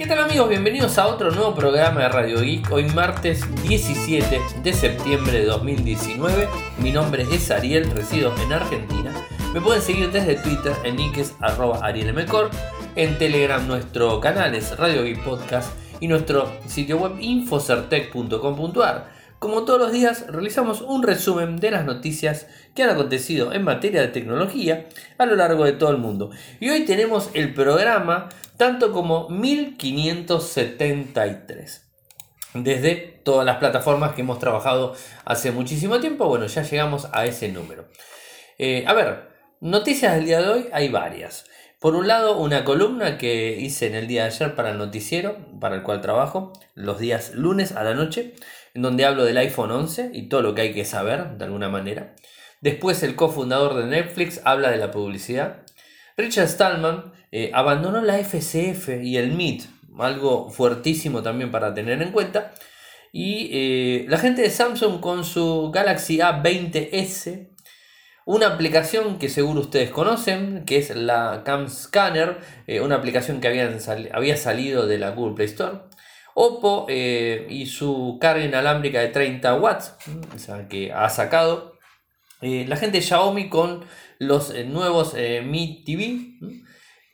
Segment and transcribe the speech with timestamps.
[0.00, 0.48] ¿Qué tal amigos?
[0.48, 2.72] Bienvenidos a otro nuevo programa de Radio Geek.
[2.72, 6.48] Hoy martes 17 de septiembre de 2019.
[6.78, 9.12] Mi nombre es Ariel, resido en Argentina.
[9.52, 12.48] Me pueden seguir desde Twitter en niques arroba arielmcor.
[12.96, 15.70] En Telegram nuestro canal es Radio Geek Podcast
[16.00, 19.19] y nuestro sitio web infocertec.com.ar.
[19.40, 24.02] Como todos los días, realizamos un resumen de las noticias que han acontecido en materia
[24.02, 24.86] de tecnología
[25.16, 26.30] a lo largo de todo el mundo.
[26.60, 28.28] Y hoy tenemos el programa
[28.58, 31.86] tanto como 1573.
[32.52, 37.48] Desde todas las plataformas que hemos trabajado hace muchísimo tiempo, bueno, ya llegamos a ese
[37.48, 37.88] número.
[38.58, 39.30] Eh, a ver,
[39.62, 41.46] noticias del día de hoy hay varias.
[41.78, 45.38] Por un lado, una columna que hice en el día de ayer para el noticiero,
[45.60, 48.34] para el cual trabajo, los días lunes a la noche,
[48.74, 51.68] en donde hablo del iPhone 11 y todo lo que hay que saber de alguna
[51.68, 52.14] manera.
[52.60, 55.62] Después el cofundador de Netflix habla de la publicidad.
[56.16, 59.64] Richard Stallman eh, abandonó la FCF y el MIT,
[59.98, 62.52] algo fuertísimo también para tener en cuenta.
[63.12, 67.48] Y eh, la gente de Samsung con su Galaxy A20S,
[68.26, 73.48] una aplicación que seguro ustedes conocen, que es la Cam Scanner, eh, una aplicación que
[74.12, 75.78] había salido de la Google Play Store.
[76.34, 79.94] Oppo eh, y su carga inalámbrica de 30 watts,
[80.68, 81.78] que ha sacado.
[82.40, 83.84] Eh, la gente Xiaomi con
[84.18, 85.14] los eh, nuevos
[85.44, 86.38] Mi TV.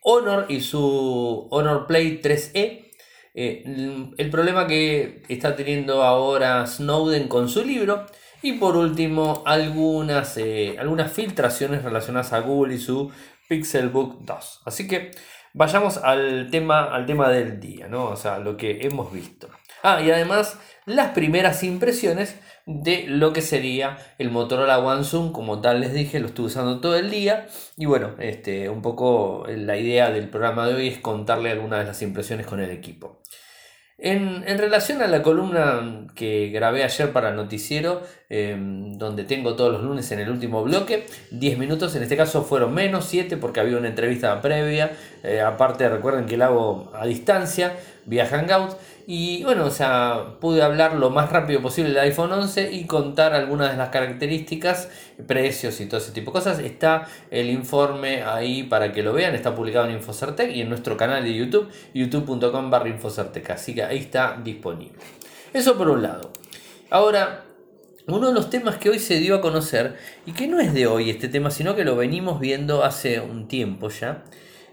[0.02, 2.92] Honor y su Honor Play 3E.
[3.34, 8.06] el problema que está teniendo ahora Snowden con su libro.
[8.42, 10.38] Y por último, algunas,
[10.78, 13.10] algunas filtraciones relacionadas a Google y su
[13.48, 14.62] Pixelbook 2.
[14.64, 15.10] Así que
[15.56, 18.04] vayamos al tema, al tema del día, ¿no?
[18.10, 19.48] O sea, lo que hemos visto.
[19.82, 25.60] Ah, y además las primeras impresiones de lo que sería el Motorola One Zoom, como
[25.60, 27.46] tal les dije, lo estuve usando todo el día.
[27.76, 31.86] Y bueno, este, un poco la idea del programa de hoy es contarle algunas de
[31.86, 33.22] las impresiones con el equipo.
[33.98, 39.72] En, relación a la columna que grabé ayer para el noticiero, em, donde tengo todos
[39.72, 43.60] los lunes en el último bloque, 10 minutos, en este caso fueron menos 7 porque
[43.60, 44.92] había una entrevista previa,
[45.22, 47.74] eh, aparte recuerden que la hago a distancia,
[48.06, 48.76] vía Hangout,
[49.08, 53.34] y bueno, o sea, pude hablar lo más rápido posible del iPhone 11 y contar
[53.34, 54.88] algunas de las características,
[55.28, 56.58] precios y todo ese tipo de cosas.
[56.58, 60.96] Está el informe ahí para que lo vean, está publicado en Infocertec y en nuestro
[60.96, 63.50] canal de YouTube, youtube.com barra Infocertec.
[63.50, 64.98] Así que ahí está disponible.
[65.52, 66.32] Eso por un lado.
[66.90, 67.44] Ahora,
[68.08, 69.96] uno de los temas que hoy se dio a conocer,
[70.26, 73.46] y que no es de hoy este tema, sino que lo venimos viendo hace un
[73.46, 74.24] tiempo ya,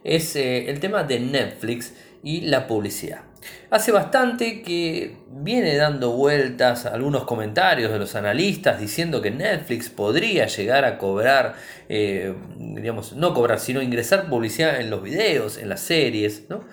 [0.03, 3.21] es eh, el tema de Netflix y la publicidad.
[3.69, 10.47] Hace bastante que viene dando vueltas algunos comentarios de los analistas diciendo que Netflix podría
[10.47, 11.55] llegar a cobrar,
[11.89, 16.63] eh, digamos, no cobrar, sino ingresar publicidad en los videos, en las series, ¿no?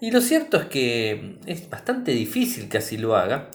[0.00, 3.50] Y lo cierto es que es bastante difícil que así lo haga.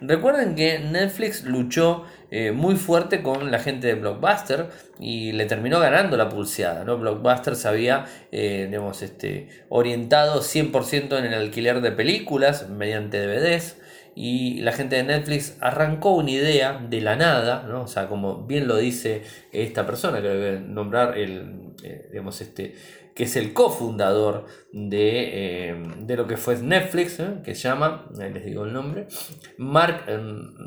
[0.00, 4.68] Recuerden que Netflix luchó eh, muy fuerte con la gente de Blockbuster
[5.00, 6.84] y le terminó ganando la pulseada.
[6.84, 6.96] ¿no?
[6.96, 8.70] Blockbuster se había eh,
[9.02, 13.78] este, orientado 100% en el alquiler de películas mediante DVDs
[14.14, 17.82] y la gente de Netflix arrancó una idea de la nada, ¿no?
[17.82, 22.10] o sea, como bien lo dice esta persona que debe nombrar el, eh,
[22.40, 22.74] este,
[23.14, 28.64] que es el cofundador de, de lo que fue Netflix, que se llama, les digo
[28.64, 29.08] el nombre,
[29.56, 30.04] Mark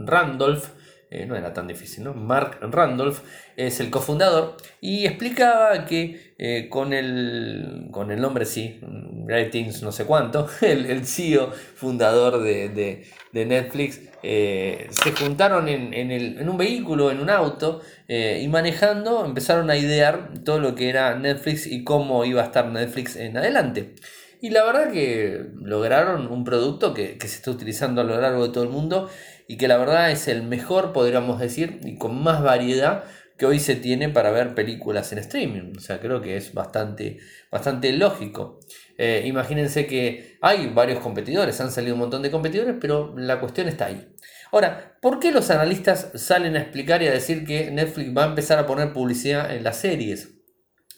[0.05, 0.65] Randolph,
[1.13, 2.15] eh, no era tan difícil, ¿no?
[2.15, 3.19] Mark Randolph
[3.55, 8.79] es el cofundador y explicaba que eh, con, el, con el nombre, sí,
[9.27, 17.11] Ratings no sé cuánto, el, CEO fundador de, Netflix, eh, se juntaron en, un vehículo,
[17.11, 22.25] en un auto, y manejando empezaron a idear todo lo que era Netflix y cómo
[22.25, 23.93] iba a estar Netflix en adelante.
[24.41, 28.47] Y la verdad que lograron un producto que, que se está utilizando a lo largo
[28.47, 29.09] de todo el mundo
[29.53, 33.03] y que la verdad es el mejor, podríamos decir, y con más variedad
[33.37, 35.73] que hoy se tiene para ver películas en streaming.
[35.77, 37.19] O sea, creo que es bastante,
[37.51, 38.59] bastante lógico.
[38.97, 43.67] Eh, imagínense que hay varios competidores, han salido un montón de competidores, pero la cuestión
[43.67, 44.07] está ahí.
[44.51, 48.29] Ahora, ¿por qué los analistas salen a explicar y a decir que Netflix va a
[48.29, 50.29] empezar a poner publicidad en las series?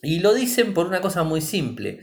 [0.02, 2.00] Y lo dicen por una cosa muy simple.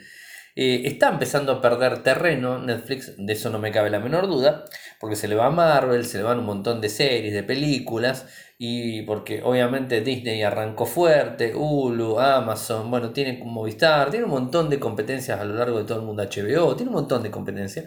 [0.54, 4.64] Eh, está empezando a perder terreno Netflix, de eso no me cabe la menor duda,
[5.00, 8.26] porque se le va a Marvel, se le van un montón de series, de películas,
[8.58, 14.78] y porque obviamente Disney arrancó fuerte, Hulu, Amazon, bueno, tiene Movistar, tiene un montón de
[14.78, 17.86] competencias a lo largo de todo el mundo, HBO, tiene un montón de competencias,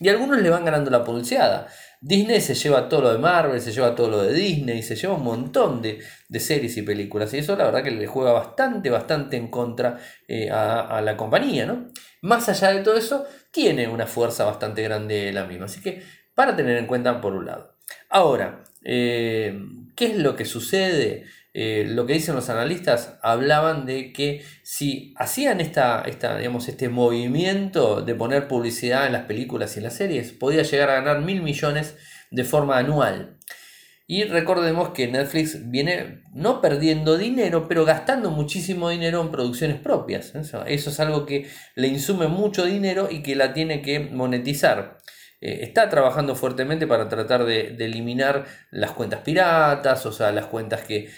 [0.00, 1.66] y algunos le van ganando la pulseada.
[2.00, 5.14] Disney se lleva todo lo de Marvel, se lleva todo lo de Disney, se lleva
[5.14, 6.00] un montón de,
[6.38, 7.34] series y películas.
[7.34, 9.98] Y eso la verdad que le juega bastante, bastante en contra
[10.28, 11.88] eh, a, la compañía, ¿no?
[12.22, 15.66] más allá de todo eso, tiene una fuerza bastante grande la misma.
[15.66, 16.02] Así que
[16.34, 17.74] para tener en cuenta por un lado.
[18.10, 19.60] Ahora, eh,
[19.96, 21.24] ¿qué es lo que sucede?
[21.54, 26.88] Eh, lo que dicen los analistas hablaban de que si hacían esta, esta, digamos, este
[26.88, 31.22] movimiento de poner publicidad en las películas y en las series, podía llegar a ganar
[31.22, 31.96] mil millones
[32.30, 33.38] de forma anual.
[34.10, 40.34] Y recordemos que Netflix viene no perdiendo dinero, pero gastando muchísimo dinero en producciones propias.
[40.34, 44.96] Eso, es algo que le insume mucho dinero y que la tiene que monetizar.
[45.40, 50.82] Eh, está trabajando fuertemente para tratar de, eliminar las cuentas piratas, o sea, las cuentas
[50.82, 51.10] que,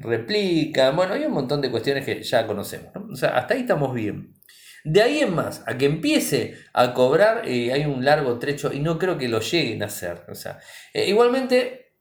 [0.00, 0.96] replican.
[0.96, 2.90] Bueno, hay un montón de cuestiones que ya conocemos.
[3.12, 4.34] O sea, hasta ahí estamos bien.
[4.84, 8.80] De ahí en más, a que empiece a cobrar, eh, hay un largo trecho y
[8.80, 10.24] no creo que lo lleguen a hacer.
[10.30, 10.58] O sea,
[10.94, 11.92] eh, igualmente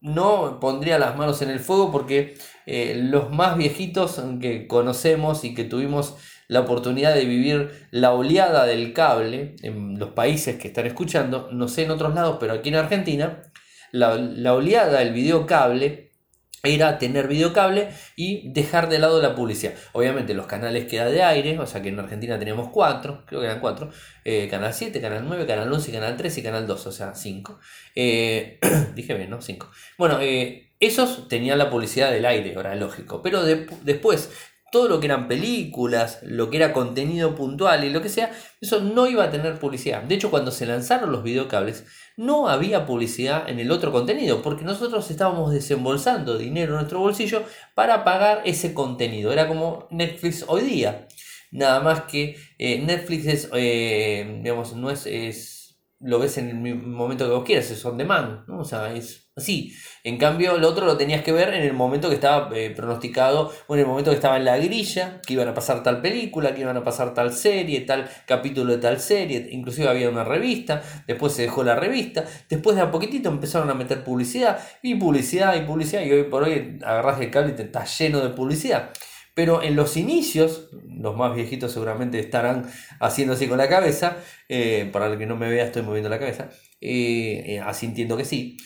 [0.00, 2.34] no pondría las manos en el fuego porque
[2.66, 6.16] los más viejitos que conocemos y que tuvimos
[6.48, 11.68] la oportunidad de vivir la oleada del cable en los países que están escuchando, no
[11.68, 13.42] sé en otros lados, pero aquí en Argentina,
[13.92, 16.04] la, la oleada del videocable
[16.64, 19.74] era tener videocable y dejar de lado la publicidad.
[19.92, 23.46] Obviamente los canales quedan de aire, o sea que en Argentina tenemos cuatro, creo que
[23.46, 23.90] eran cuatro,
[24.24, 27.60] eh, canal 7, canal 9, canal 11, canal 13 y canal 2, o sea, 5.
[27.94, 28.58] Eh,
[28.94, 29.42] dije bien, ¿no?
[29.42, 29.70] 5.
[29.98, 34.30] Bueno, eh, esos tenían la publicidad del aire, ahora lógico, pero después
[34.74, 38.80] todo lo que eran películas, lo que era contenido puntual y lo que sea, eso
[38.80, 40.02] no iba a tener publicidad.
[40.02, 41.86] De hecho, cuando se lanzaron los videocables,
[42.16, 47.44] no había publicidad en el otro contenido, porque nosotros estábamos desembolsando dinero en nuestro bolsillo
[47.76, 49.32] para pagar ese contenido.
[49.32, 51.06] Era como Netflix hoy día.
[51.52, 56.74] Nada más que eh, Netflix es, eh, digamos, no es, es, lo ves en el
[56.74, 58.58] momento que vos quieras, es on demand, ¿no?
[58.58, 62.08] O sea, es Sí, En cambio, lo otro lo tenías que ver en el momento
[62.08, 65.48] que estaba eh, pronosticado, o en el momento que estaba en la grilla, que iban
[65.48, 69.48] a pasar tal película, que iban a pasar tal serie, tal capítulo de tal serie,
[69.50, 73.74] inclusive había una revista, después se dejó la revista, después de a poquitito empezaron a
[73.74, 77.64] meter publicidad, y publicidad, y publicidad, y hoy por hoy agarras el cable y te
[77.64, 78.90] está lleno de publicidad.
[79.34, 82.70] Pero en los inicios, los más viejitos seguramente estarán
[83.00, 84.16] haciendo así con la cabeza,
[84.48, 88.24] eh, para el que no me vea estoy moviendo la cabeza, eh, así entiendo que
[88.24, 88.56] sí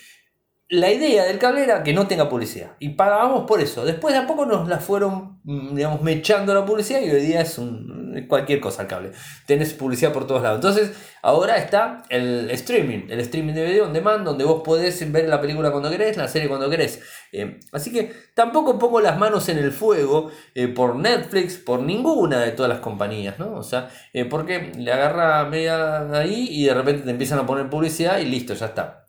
[0.71, 2.73] la idea del cable era que no tenga publicidad.
[2.79, 3.87] Y pagábamos por eso.
[3.87, 7.41] Después de a poco nos la fueron, mm, digamos, mechando la publicidad y hoy día
[7.41, 9.13] es un, cualquier cosa el cable.
[9.47, 10.57] Tenés publicidad por todos lados.
[10.59, 10.93] Entonces,
[11.23, 15.41] ahora está el streaming, el streaming de video on demand, donde vos podés ver la
[15.41, 17.01] película cuando querés, la serie cuando querés.
[17.33, 22.41] Eh, así que tampoco pongo las manos en el fuego eh, por Netflix, por ninguna
[22.41, 23.55] de todas las compañías, ¿no?
[23.55, 27.71] O sea, eh, porque le agarra media ahí y de repente te empiezan a poner
[27.71, 29.07] publicidad y listo, ya está.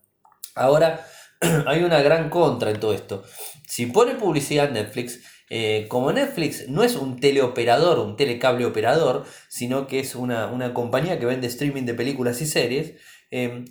[0.56, 1.06] Ahora
[1.68, 3.24] hay una gran contra en todo esto.
[3.68, 9.88] Si pone publicidad Netflix, eh, como Netflix no es un teleoperador, un telecable operador, sino
[9.88, 12.94] que es una, compañía que vende streaming de películas y series,
[13.32, 13.66] eh,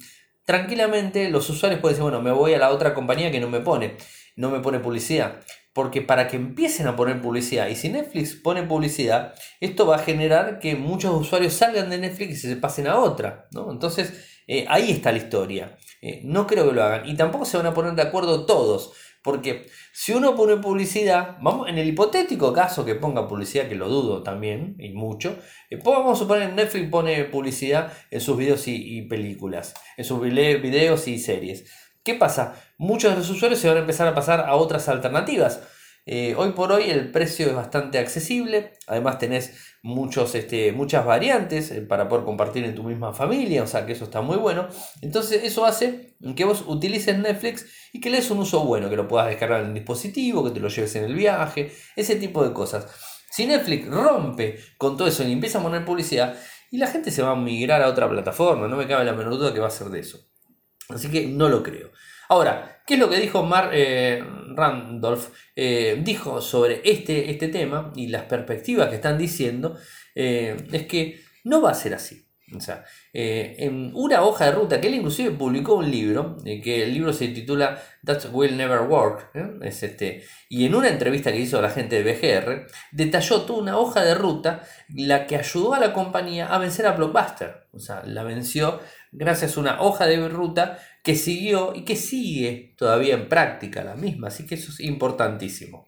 [0.45, 3.61] tranquilamente los usuarios pueden decir, bueno, me voy a la otra compañía que no me
[3.61, 3.97] pone,
[4.35, 5.41] no me pone publicidad.
[5.75, 10.01] Porque para que empiecen a poner publicidad, y si Netflix pone publicidad, esto va a
[10.01, 13.47] generar que muchos usuarios salgan de Netflix y se pasen a otra.
[13.53, 13.71] ¿no?
[13.71, 15.79] Entonces, eh, ahí está la historia.
[16.03, 17.09] Eh, no creo que lo hagan.
[17.09, 18.93] Y tampoco se van a poner de acuerdo todos.
[19.23, 23.89] Porque si uno pone publicidad, vamos, en el hipotético caso que ponga publicidad, que lo
[23.89, 25.37] dudo también, y mucho,
[25.71, 30.21] eh, pues vamos a suponer Netflix pone publicidad en sus videos y, películas, en sus
[30.21, 31.71] videos y series.
[32.05, 32.55] ¿Qué pasa?
[32.79, 35.61] Muchos de los usuarios se van a empezar a pasar a otras alternativas.
[36.37, 41.81] Hoy por hoy el precio es bastante accesible, además tenés muchos, este, muchas variantes eh,
[41.83, 44.69] para poder compartir en tu misma familia, o sea que eso está muy bueno.
[45.03, 48.97] Entonces eso hace que vos utilices Netflix y que le des un uso bueno, que
[48.97, 52.45] lo puedas descargar en el dispositivo, que te lo lleves en el viaje, ese tipo
[52.45, 52.87] de cosas.
[53.31, 56.37] Si Netflix rompe con todo eso y empieza a poner publicidad,
[56.71, 59.39] y la gente se va a migrar a otra plataforma, no me cabe la menor
[59.39, 60.19] duda que va a ser de eso.
[60.89, 61.91] Así que no lo creo.
[62.29, 64.23] Ahora, ¿qué es lo que dijo Mark eh,
[64.55, 65.31] Randolph?
[65.57, 69.79] Eh, dijo sobre este, este tema y las perspectivas que están diciendo,
[70.15, 72.28] eh, es que no va a ser así.
[72.57, 76.95] O sea, en una hoja de ruta, que él inclusive publicó un libro, que el
[76.95, 79.31] libro se titula That Will Never Work,
[79.63, 83.77] es este, y en una entrevista que hizo la gente de BGR, detalló toda una
[83.77, 84.63] hoja de ruta,
[84.95, 87.67] la que ayudó a la compañía a vencer a Blockbuster.
[87.73, 88.81] O sea, la venció
[89.13, 93.95] gracias a una hoja de ruta que siguió y que sigue todavía en práctica la
[93.95, 95.87] misma, así que eso es importantísimo.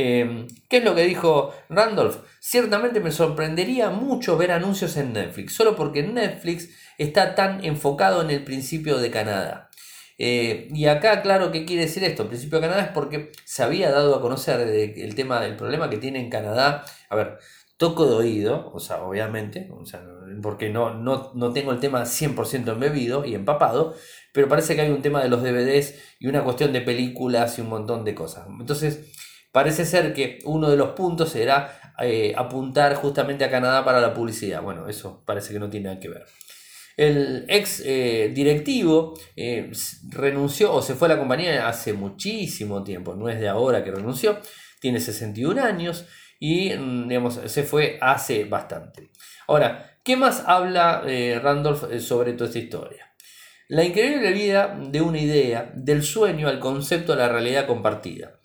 [0.00, 2.18] Em, ¿Qué es lo que dijo Randolph?
[2.38, 8.30] Ciertamente me sorprendería mucho ver anuncios en Netflix, solo porque Netflix está tan enfocado en
[8.30, 9.70] el principio de Canadá.
[10.16, 12.22] Eh, y acá, claro, ¿qué quiere decir esto?
[12.22, 15.90] El principio de Canadá es porque se había dado a conocer el tema del problema
[15.90, 16.84] que tiene en Canadá.
[17.10, 17.38] A ver,
[17.76, 19.68] toco de oído, o sea, obviamente,
[20.40, 23.96] porque no, no, no tengo el tema 100% embebido y empapado,
[24.32, 27.62] pero parece que hay un tema de los DVDs y una cuestión de películas y
[27.62, 28.46] un montón de cosas.
[28.60, 29.10] Entonces,
[29.52, 34.14] parece ser que uno de los puntos será eh, apuntar justamente a Canadá para la
[34.14, 34.62] publicidad.
[34.62, 36.24] Bueno, eso parece que no tiene nada que ver.
[36.96, 39.70] El ex eh, directivo eh,
[40.10, 43.92] renunció o se fue a la compañía hace muchísimo tiempo, no es de ahora que
[43.92, 44.38] renunció,
[44.80, 46.06] tiene 61 años
[46.40, 49.10] y mm, digamos, se fue hace bastante.
[49.46, 51.02] Ahora, ¿qué más habla
[51.40, 53.14] Randolph sobre toda esta historia?
[53.68, 58.38] La increíble vida de una idea, del sueño al concepto de la realidad compartida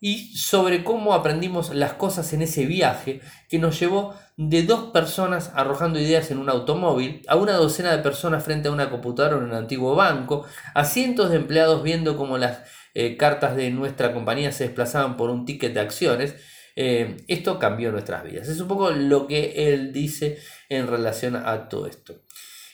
[0.00, 5.50] y sobre cómo aprendimos las cosas en ese viaje que nos llevó de dos personas
[5.54, 9.44] arrojando ideas en un automóvil, a una docena de personas frente a una computadora en
[9.44, 12.60] un antiguo banco, a cientos de empleados viendo cómo las
[12.94, 16.36] eh, cartas de nuestra compañía se desplazaban por un ticket de acciones.
[16.76, 18.48] Eh, esto cambió nuestras vidas.
[18.48, 20.38] Es un poco lo que él dice
[20.68, 22.22] en relación a todo esto.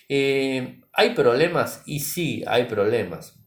[0.09, 1.83] Eh, ¿Hay problemas?
[1.87, 3.42] Y sí, hay problemas.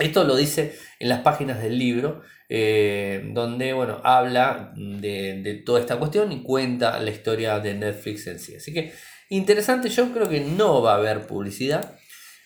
[0.00, 5.98] Esto lo dice en las páginas del libro, eh, donde bueno, habla de, toda esta
[5.98, 8.56] cuestión y cuenta la historia de Netflix en sí.
[8.56, 8.92] Así que
[9.28, 11.96] interesante, yo creo que no va a haber publicidad,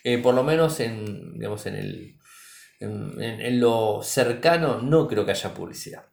[0.02, 2.18] eh, por lo menos en, digamos, en, el,
[2.80, 6.04] en, lo cercano no creo que haya publicidad.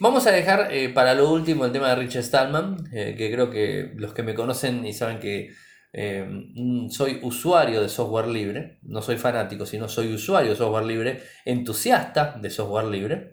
[0.00, 3.92] Vamos a dejar eh, para lo último el tema de Richard Stallman, que creo que
[3.94, 5.54] los que me conocen y saben que
[5.96, 11.22] Em, soy usuario de software libre, no soy fanático, sino soy usuario de software libre,
[11.44, 13.30] entusiasta de software libre.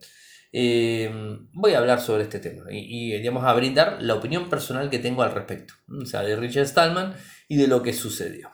[0.51, 4.99] Em, voy a hablar sobre este tema y, y, a brindar la opinión personal que
[4.99, 7.15] tengo al respecto, o sea, de Richard Stallman
[7.47, 8.51] y de lo que sucedió.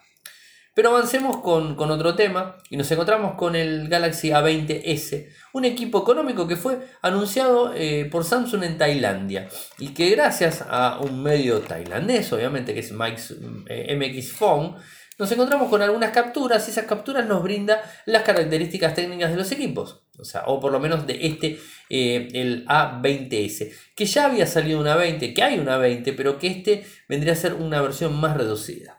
[0.74, 6.48] Pero avancemos con, otro tema y nos encontramos con el Galaxy A20S, un equipo económico
[6.48, 9.50] que fue anunciado eh, por Samsung en Tailandia
[9.80, 13.32] y que gracias a un medio tailandés, obviamente que es MX
[13.68, 14.76] eh, Phone,
[15.20, 19.52] nos encontramos con algunas capturas y esas capturas nos brindan las características técnicas de los
[19.52, 20.04] equipos.
[20.20, 24.80] O sea, o por lo menos de este, eh, el A20S, que ya había salido
[24.80, 28.38] una 20, que hay una 20, pero que este vendría a ser una versión más
[28.38, 28.97] reducida.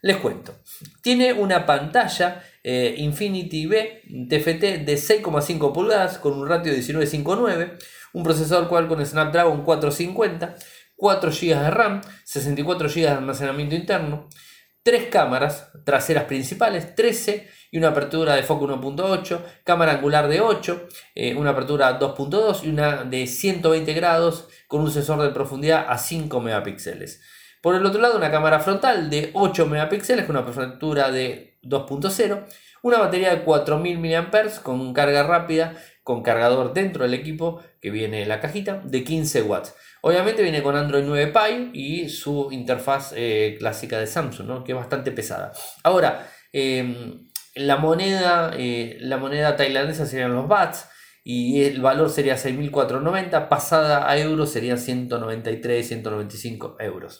[0.00, 0.54] Les cuento.
[1.02, 7.78] Tiene una pantalla eh, Infinity B TFT de 6,5 pulgadas con un ratio de 19.59,
[8.12, 10.54] un procesador Qualcomm Snapdragon 450,
[10.94, 14.28] 4 GB de RAM, 64 GB de almacenamiento interno,
[14.84, 20.88] 3 cámaras traseras principales, 13 y una apertura de foco 1.8, cámara angular de 8,
[21.14, 25.98] eh, una apertura 2.2 y una de 120 grados con un sensor de profundidad a
[25.98, 27.20] 5 megapíxeles.
[27.62, 32.46] Por el otro lado, una cámara frontal de 8 megapíxeles con una apertura de 2.0,
[32.82, 35.74] una batería de 4000 mAh con carga rápida,
[36.04, 39.74] con cargador dentro del equipo que viene en la cajita de 15 watts.
[40.00, 44.78] Obviamente viene con Android 9 Pie y su interfaz eh, clásica de Samsung, que es
[44.78, 45.52] bastante pesada.
[45.82, 50.88] Ahora, em, la, moneda, eh, la moneda tailandesa serían los bahts
[51.24, 57.18] y el valor sería 6.490, pasada a euros serían 193, 195 euros.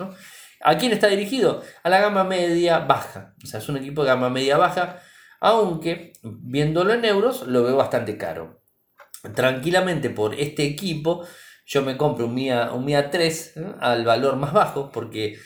[0.62, 1.62] ¿A quién está dirigido?
[1.83, 3.35] A la gama media baja.
[3.43, 5.00] O sea, es un equipo de gama media baja,
[5.40, 8.62] aunque viéndolo en euros lo veo bastante caro.
[9.35, 11.26] Tranquilamente por este equipo
[11.67, 15.38] yo me compro un MIA, un MIA 3 al valor más bajo porque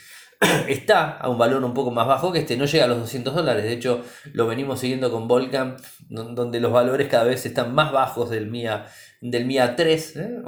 [0.67, 3.35] está a un valor un poco más bajo que este, no llega a los 200
[3.35, 3.63] dólares.
[3.63, 5.77] De hecho, lo venimos siguiendo con Volcam,
[6.09, 8.85] donde los valores cada vez están más bajos del MIA,
[9.21, 10.15] del MIA 3.
[10.17, 10.41] ¿eh?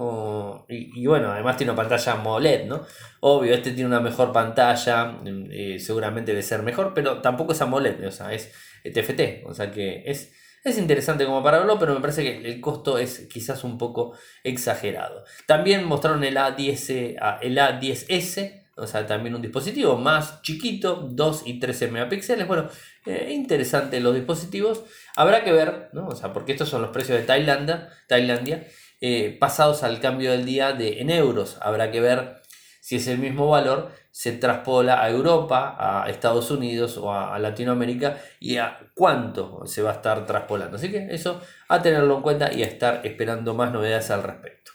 [0.69, 2.81] y, bueno, además tiene una pantalla AMOLED, ¿no?
[3.21, 8.07] Obvio, este tiene una mejor pantalla, eh, seguramente debe ser mejor, pero tampoco es AMOLED,
[8.07, 8.51] o sea, es
[8.83, 9.45] TFT.
[9.45, 10.33] O sea que es.
[10.63, 14.17] Es interesante como para verlo, pero me parece que el costo es quizás un poco
[14.43, 15.23] exagerado.
[15.45, 21.59] También mostraron el A10, el A10S, o sea, también un dispositivo más chiquito, 2 y
[21.59, 22.47] 13 megapíxeles.
[22.47, 22.67] Bueno,
[23.05, 24.83] eh, interesante los dispositivos.
[25.15, 26.07] Habrá que ver, ¿no?
[26.07, 28.67] O sea, porque estos son los precios de Tailandia, Tailandia
[29.01, 31.57] eh, pasados al cambio del día de, en euros.
[31.61, 32.41] Habrá que ver
[32.81, 38.17] si es el mismo valor, se traspola a Europa, a Estados Unidos o a, Latinoamérica
[38.39, 40.77] y a cuánto se va a estar traspolando.
[40.77, 44.74] Así que eso a tenerlo en cuenta y a estar esperando más novedades al respecto.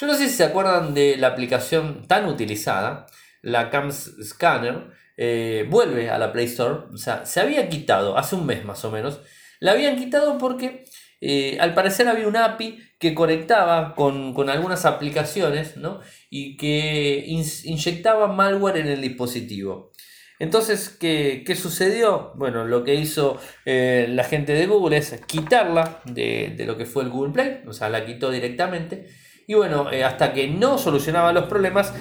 [0.00, 3.06] Yo no sé si se acuerdan de la aplicación tan utilizada,
[3.42, 8.36] la Cam Scanner, eh, vuelve a la Play Store, o sea, se había quitado hace
[8.36, 9.20] un mes más o menos,
[9.58, 10.84] la habían quitado porque
[11.20, 16.00] eh, al parecer había una API que conectaba con, algunas aplicaciones ¿no?
[16.30, 19.90] y que inyectaba malware en el dispositivo.
[20.38, 22.32] Entonces, ¿qué, sucedió?
[22.36, 26.86] Bueno, lo que hizo eh, la gente de Google es quitarla de, de, lo que
[26.86, 29.08] fue el Google Play, o sea, la quitó directamente
[29.50, 31.94] Y bueno, eh, hasta que no solucionaba los problemas,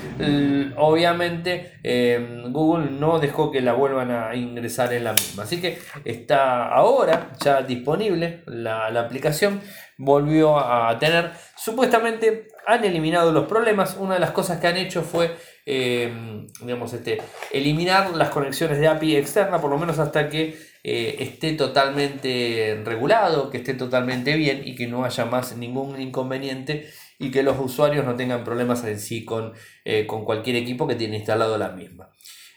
[0.76, 5.44] obviamente eh, Google no dejó que la vuelvan a ingresar en la misma.
[5.44, 9.62] Así que está ahora ya disponible la, aplicación.
[9.98, 13.96] Volvió a tener, supuestamente han eliminado los problemas.
[13.98, 15.34] Una de las cosas que han hecho fue
[15.66, 17.22] digamos, este,
[17.54, 23.50] eliminar las conexiones de API externa, por lo menos hasta que eh, esté totalmente regulado,
[23.50, 26.88] que esté totalmente bien y que no haya más ningún inconveniente
[27.20, 29.54] y que los usuarios no tengan problemas en sí con,
[29.86, 32.10] eh, con cualquier equipo que tiene instalado la misma.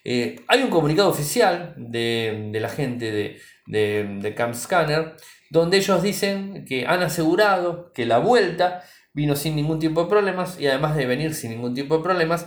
[0.04, 5.14] Eh, hay un comunicado oficial de, la gente de, de, de Camp Scanner
[5.50, 10.60] donde ellos dicen que han asegurado que la vuelta vino sin ningún tipo de problemas
[10.60, 12.46] y además de venir sin ningún tipo de problemas,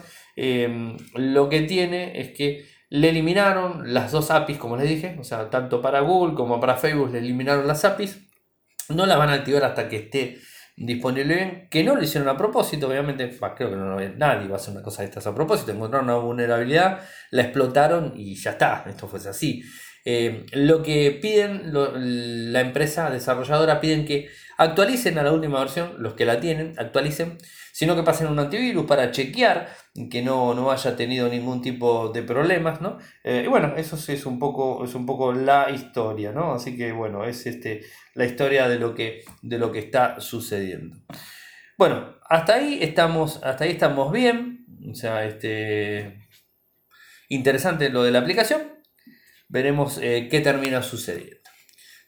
[1.16, 5.50] lo que tiene es que le eliminaron las dos APIs, como les dije, o sea,
[5.50, 8.20] tanto para Google como para Facebook le eliminaron las APIs.
[8.90, 10.38] No las van a activar hasta que esté
[10.76, 14.74] disponible que no lo hicieron a propósito, obviamente, creo que no, nadie va a hacer
[14.74, 17.02] una cosa de estas a propósito, encontraron una vulnerabilidad,
[17.32, 19.64] la explotaron y ya está, esto fue así.
[20.06, 21.72] Eh, lo que piden,
[22.52, 27.38] la empresa desarrolladora piden que actualicen a la última versión, los que la tienen, actualicen,
[27.72, 29.74] sino que pasen un antivirus para chequear
[30.10, 32.98] que no, no haya tenido ningún tipo de problemas, ¿no?
[33.24, 36.54] Eh, y bueno, eso es un, poco, es un poco la historia, ¿no?
[36.54, 37.82] Así que bueno, es este,
[38.14, 40.98] la historia de lo, que, de lo que está sucediendo.
[41.78, 44.66] Bueno, hasta ahí estamos, hasta ahí estamos bien.
[44.92, 46.20] O sea, este,
[47.30, 48.62] interesante lo de la aplicación.
[49.48, 51.43] Veremos eh, qué termina sucediendo.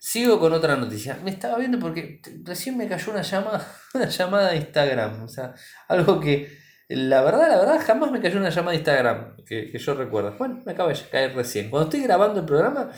[0.05, 1.17] Sigo con otra noticia.
[1.23, 5.23] Me estaba viendo porque recién me cayó una llamada, una llamada de Instagram.
[5.23, 5.55] O sea,
[5.87, 6.47] algo que
[6.87, 10.35] la verdad, la verdad, jamás me cayó una llamada de Instagram que, yo recuerdo.
[10.37, 11.71] Bueno, me acaba de caer recién.
[11.71, 12.91] Cuando estoy grabando el programa,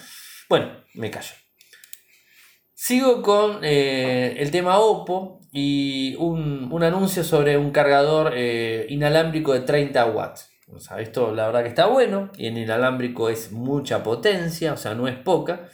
[0.50, 1.34] bueno, me cayó.
[2.74, 9.62] Sigo con eh, el tema Oppo y un, anuncio sobre un cargador eh, inalámbrico de
[9.62, 10.50] 30 watts.
[10.74, 14.78] O sea, esto la verdad que está bueno y en inalámbrico es mucha potencia, o
[14.78, 15.70] sea, no es poca.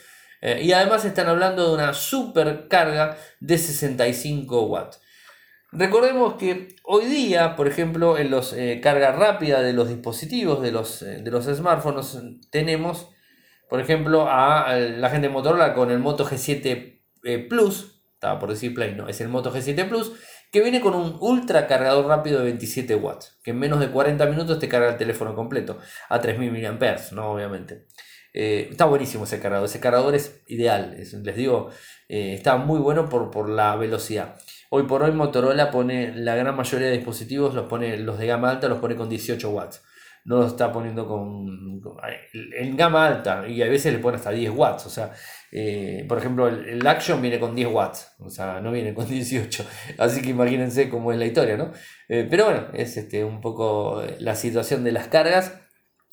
[0.46, 5.00] Eh, y además están hablando de una super carga de 65 watts.
[5.72, 10.74] Recordemos que hoy día, por ejemplo, en los eh, carga rápida de los dispositivos, de
[10.74, 12.20] los, eh, de los smartphones,
[12.52, 13.10] tenemos,
[13.70, 18.74] por ejemplo, a, la gente de Motorola con el Moto G7 Plus, estaba por decir
[18.74, 20.12] Play, no, es el Moto G7 Plus,
[20.52, 24.26] que viene con un ultra cargador rápido de 27 watts, que en menos de 40
[24.26, 27.32] minutos te carga el teléfono completo, a 3000 mAh, ¿no?
[27.32, 27.88] Obviamente.
[28.34, 31.70] Eh, está buenísimo ese cargador, ese cargador es ideal, les digo,
[32.10, 34.36] eh, está muy bueno por, por, la velocidad.
[34.72, 38.50] Hoy por hoy Motorola pone la gran mayoría de dispositivos, los pone los de gama
[38.50, 39.84] alta los pone con 18 watts.
[40.26, 41.82] No los está poniendo con,
[42.58, 44.86] en gama alta y a veces le pone hasta 10 watts.
[44.88, 45.12] O sea,
[45.52, 49.66] eh, por ejemplo, el, Action viene con 10 watts, o sea, no viene con 18.
[50.00, 51.72] Así que imagínense cómo es la historia, ¿no?
[52.08, 55.54] pero bueno, es este, un poco la situación de las cargas,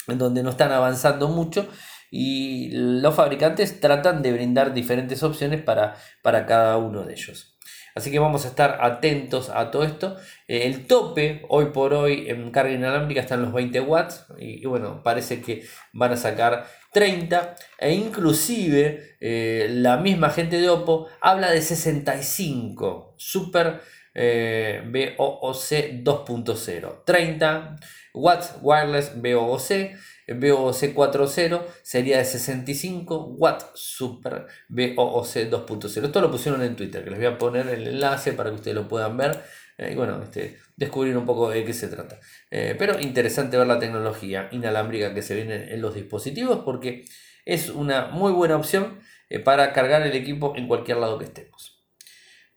[0.08, 1.68] en donde no están avanzando mucho
[2.10, 7.56] y los fabricantes tratan de brindar diferentes opciones para, para cada uno de ellos.
[7.94, 10.16] Así que vamos a estar atentos a todo esto.
[10.46, 14.64] Eh, el tope hoy por hoy en carga inalámbrica está en los 20 watts y,
[14.66, 21.08] bueno, parece que van a sacar 30 e inclusive eh, la misma gente de Oppo
[21.20, 23.80] habla de 65 Super
[24.12, 27.76] eh, BOOC 2.0 30
[28.14, 29.92] watts wireless BOOC
[30.34, 36.04] BOC 4.0 sería de 65 Watt Super BOC 2.0.
[36.04, 38.74] Esto lo pusieron en Twitter, que les voy a poner el enlace para que ustedes
[38.74, 39.42] lo puedan ver
[39.80, 42.20] eh, y bueno, este, descubrir un poco de qué se trata.
[42.50, 47.04] Eh, pero interesante ver la tecnología inalámbrica que se viene en los dispositivos porque
[47.46, 51.79] es una muy buena opción eh, para cargar el equipo en cualquier lado que estemos.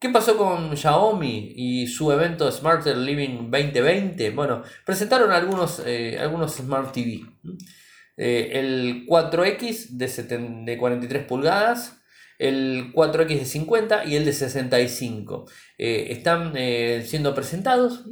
[0.03, 4.31] ¿Qué pasó con Xiaomi y su evento Smarter Living 2020?
[4.31, 7.21] Bueno, presentaron algunos, eh, algunos Smart TV.
[8.17, 12.01] Eh, el 4X de, de 43 pulgadas,
[12.37, 15.45] el 4X de 50 y el de 65.
[15.77, 16.53] Eh, están
[17.05, 18.03] siendo presentados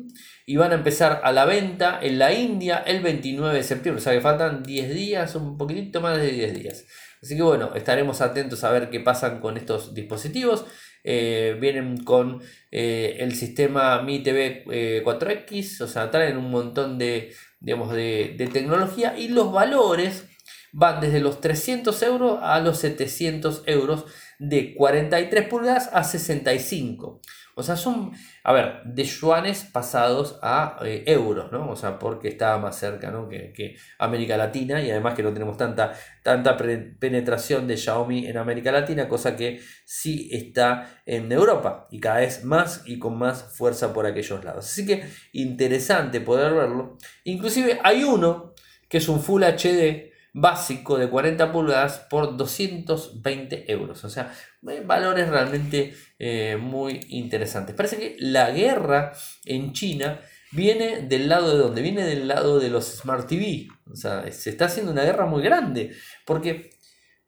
[0.46, 4.00] y van a empezar a la venta en la India el 29 de septiembre.
[4.00, 6.86] O sea que faltan 10 días, un poquitito más de 10 días.
[7.22, 10.66] Así que bueno, estaremos atentos a ver qué pasan con estos dispositivos.
[11.04, 14.64] Eh, vienen con eh, el sistema Mi TV
[15.04, 20.28] 4X, o sea, traen un montón de, digamos, de, tecnología y los valores
[20.74, 24.06] van desde los 300 euros a los 700 euros
[24.40, 27.22] de 43 pulgadas a 65.
[27.56, 28.12] O sea, son,
[28.44, 31.70] a ver, de yuanes pasados a eh, euros, ¿no?
[31.70, 33.28] O sea, porque estaba más cerca, ¿no?
[33.28, 38.72] Que, América Latina y además que no tenemos tanta, tanta penetración de Xiaomi en América
[38.72, 43.94] Latina, cosa que sí está en Europa y cada vez más y con más fuerza
[43.94, 44.66] por aquellos lados.
[44.66, 46.98] Así que interesante poder verlo.
[47.24, 48.54] Inclusive hay uno
[48.88, 54.04] que es un Full HD básico de 40 pulgadas por 220 euros.
[54.04, 54.34] O sea,
[54.68, 57.76] eh, valores realmente eh, muy interesantes.
[57.76, 59.14] Parece que la guerra
[59.46, 60.20] en China
[60.52, 63.68] viene del lado de donde viene del lado de los Smart TV.
[63.92, 65.92] O sea, se está haciendo una guerra muy grande.
[66.26, 66.70] Porque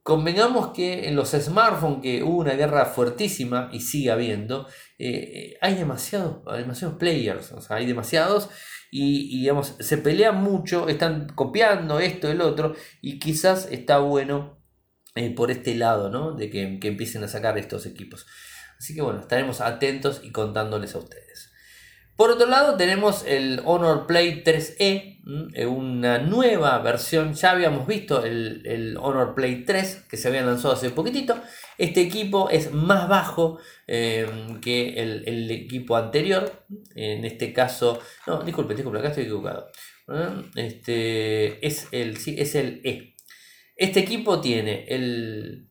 [0.02, 5.76] convengamos que en los smartphones, que hubo una guerra fuertísima y sigue habiendo, eh, hay
[5.76, 7.52] demasiados, demasiados players.
[7.52, 8.50] O sea, hay demasiados
[8.96, 14.62] y, digamos, se pelean mucho, están copiando esto, el otro, y quizás está bueno
[15.16, 16.34] eh, por este lado, ¿no?
[16.34, 18.28] De que, que empiecen a sacar estos equipos.
[18.78, 21.53] Así que bueno, estaremos atentos y contándoles a ustedes.
[22.16, 25.20] Por otro lado tenemos el Honor Play 3E,
[25.56, 30.76] eh, una nueva versión, ya habíamos visto el, Honor Play 3 que se había lanzado
[30.76, 31.42] hace poquitito,
[31.80, 34.28] este equipo es más bajo eh,
[34.62, 39.72] que el, equipo anterior, en este caso, no, disculpe, disculpe, acá estoy equivocado,
[40.56, 43.16] este, es, el, sí, es el E.
[43.76, 45.68] Este equipo tiene el,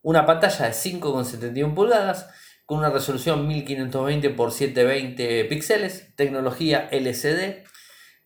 [0.00, 2.28] una pantalla de 5,71 pulgadas,
[2.66, 7.64] con una resolución 1520 x 720 píxeles, tecnología LCD,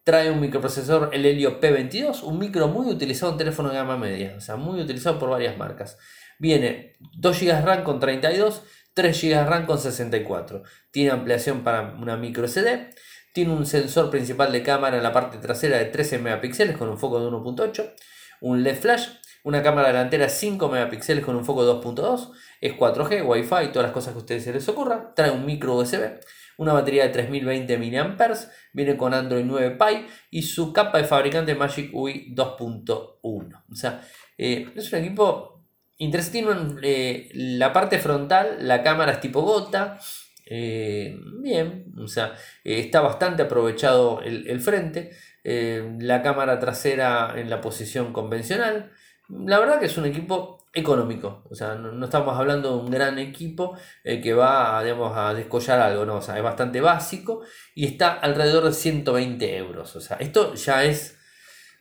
[0.03, 4.35] trae un microprocesor el Helio P22, un micro muy utilizado en teléfonos de gama media,
[4.37, 5.99] o sea, muy utilizado por varias marcas.
[6.39, 8.63] Viene 2 GB RAM con 32,
[8.95, 10.63] 3 GB RAM con 64.
[10.91, 12.91] Tiene ampliación para una micro SD.
[13.35, 16.99] Tiene un sensor principal de cámara en la parte trasera de 13 megapíxeles con un
[16.99, 17.95] foco de 1.8.
[18.41, 19.07] Un LED flash
[19.43, 24.13] una cámara delantera 5 megapíxeles con un foco 2.2, es 4G, Wi-Fi, todas las cosas
[24.13, 25.15] que a ustedes se les ocurra.
[25.15, 26.21] Trae un micro USB,
[26.59, 28.35] una batería de 3020 mAh,
[28.75, 33.65] viene con Android 9 Pie y su capa de fabricante Magic UI 2.1.
[33.71, 34.03] O sea,
[34.37, 35.65] eh, es un equipo
[35.97, 36.41] interesante.
[36.83, 39.99] Eh, la parte frontal, la cámara es tipo gota.
[40.45, 45.13] Eh, bien, o sea, está bastante aprovechado el, el frente.
[45.43, 48.93] la cámara trasera en la posición convencional.
[49.31, 53.19] La verdad que es un equipo económico, o sea, no, estamos hablando de un gran
[53.19, 57.43] equipo eh, que va digamos, a descollar algo, no, o sea, es bastante básico
[57.75, 61.19] y está alrededor de 120 euros, o sea, esto ya es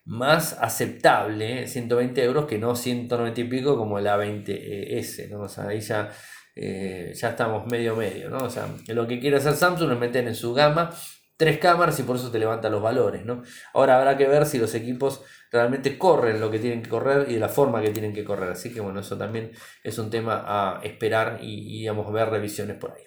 [0.06, 2.26] más aceptable, 120 ¿eh?
[2.26, 5.42] euros que no 190 y pico como la 20S, ¿no?
[5.42, 6.10] o sea, ahí ya,
[6.56, 8.40] eh, ya estamos medio medio, ¿no?
[8.40, 10.90] o sea, lo que quiere hacer Samsung es meter en su gama
[11.40, 13.44] tres cámaras y por eso te levanta los valores, ¿no?
[13.74, 17.36] Ahora habrá que ver si los equipos realmente corren lo que tienen que correr y
[17.36, 18.50] de la forma que tienen que correr.
[18.50, 22.92] Así que bueno, eso también es un tema a esperar y, digamos, ver revisiones por
[22.92, 23.04] ahí.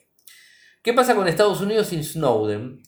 [0.83, 2.83] ¿Qué pasa con Estados Unidos sin Snowden?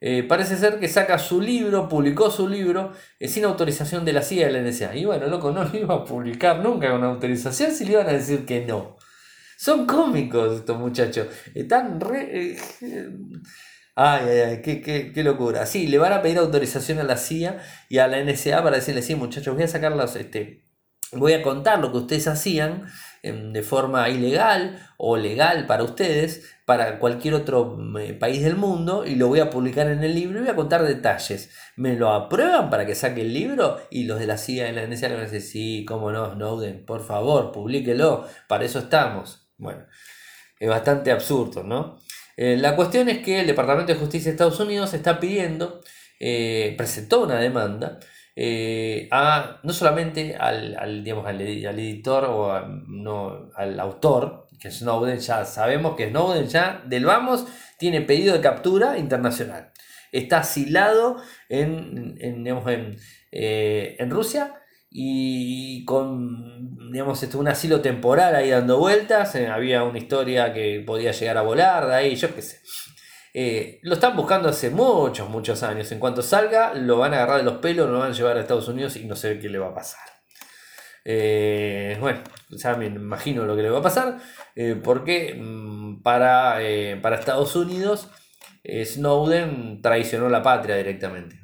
[0.00, 4.22] Eh, parece ser que saca su libro, publicó su libro eh, sin autorización de la
[4.22, 4.96] CIA y la NSA.
[4.96, 8.14] Y bueno, loco, no lo iba a publicar nunca con autorización si le iban a
[8.14, 8.96] decir que no.
[9.56, 11.28] Son cómicos estos muchachos.
[11.54, 12.50] Están re...
[12.50, 12.58] Eh,
[14.00, 15.66] Ay, ay, ay, qué, qué, qué, locura.
[15.66, 17.58] Sí, le van a pedir autorización a la CIA
[17.88, 20.68] y a la NSA para decirle, sí, muchachos, voy a sacar este,
[21.10, 22.86] voy a contar lo que ustedes hacían
[23.24, 27.76] em, de forma ilegal o legal para ustedes, para cualquier otro
[28.20, 30.84] país del mundo, y lo voy a publicar en el libro y voy a contar
[30.84, 31.50] detalles.
[31.74, 33.78] ¿Me lo aprueban para que saque el libro?
[33.90, 36.34] Y los de la CIA y la NSA le van a decir, sí, cómo no,
[36.34, 39.50] Snowden, por favor, publíquelo, para eso estamos.
[39.56, 39.86] Bueno,
[40.60, 41.98] es bastante absurdo, ¿no?
[42.40, 45.80] Eh, la cuestión es que el Departamento de Justicia de Estados Unidos está pidiendo,
[46.20, 47.98] eh, presentó una demanda
[48.36, 55.44] eh, a, no solamente al, digamos, al, editor o no, al autor, que Snowden, ya
[55.44, 57.44] sabemos que Snowden ya del vamos
[57.76, 59.72] tiene pedido de captura internacional.
[60.12, 61.16] Está asilado
[61.48, 62.46] en, en,
[63.32, 64.54] en Rusia
[64.90, 71.12] y con digamos un asilo temporal ahí dando vueltas, eh, había una historia que podía
[71.12, 72.60] llegar a volar de ahí, yo qué sé.
[73.34, 75.92] Eh, lo están buscando hace muchos, muchos años.
[75.92, 78.40] En cuanto salga, lo van a agarrar de los pelos, lo van a llevar a
[78.40, 80.00] Estados Unidos y no sé qué le va a pasar.
[81.04, 82.20] Eh, bueno,
[82.50, 84.18] ya me imagino lo que le va a pasar,
[84.82, 86.58] porque mm, para,
[87.00, 88.08] para Estados Unidos
[88.64, 91.38] Snowden traicionó la patria directamente.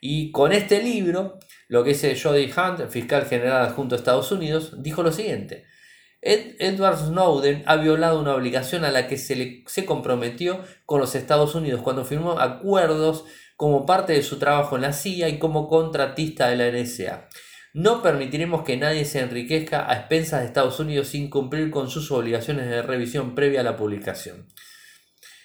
[0.00, 4.82] Y con este libro lo que dice Jody Hunt, fiscal general adjunto de Estados Unidos,
[4.82, 5.64] dijo lo siguiente.
[6.22, 11.14] Edward Snowden ha violado una obligación a la que se, le, se comprometió con los
[11.14, 13.24] Estados Unidos cuando firmó acuerdos
[13.56, 17.28] como parte de su trabajo en la CIA y como contratista de la NSA.
[17.74, 22.10] No permitiremos que nadie se enriquezca a expensas de Estados Unidos sin cumplir con sus
[22.10, 24.48] obligaciones de revisión previa a la publicación.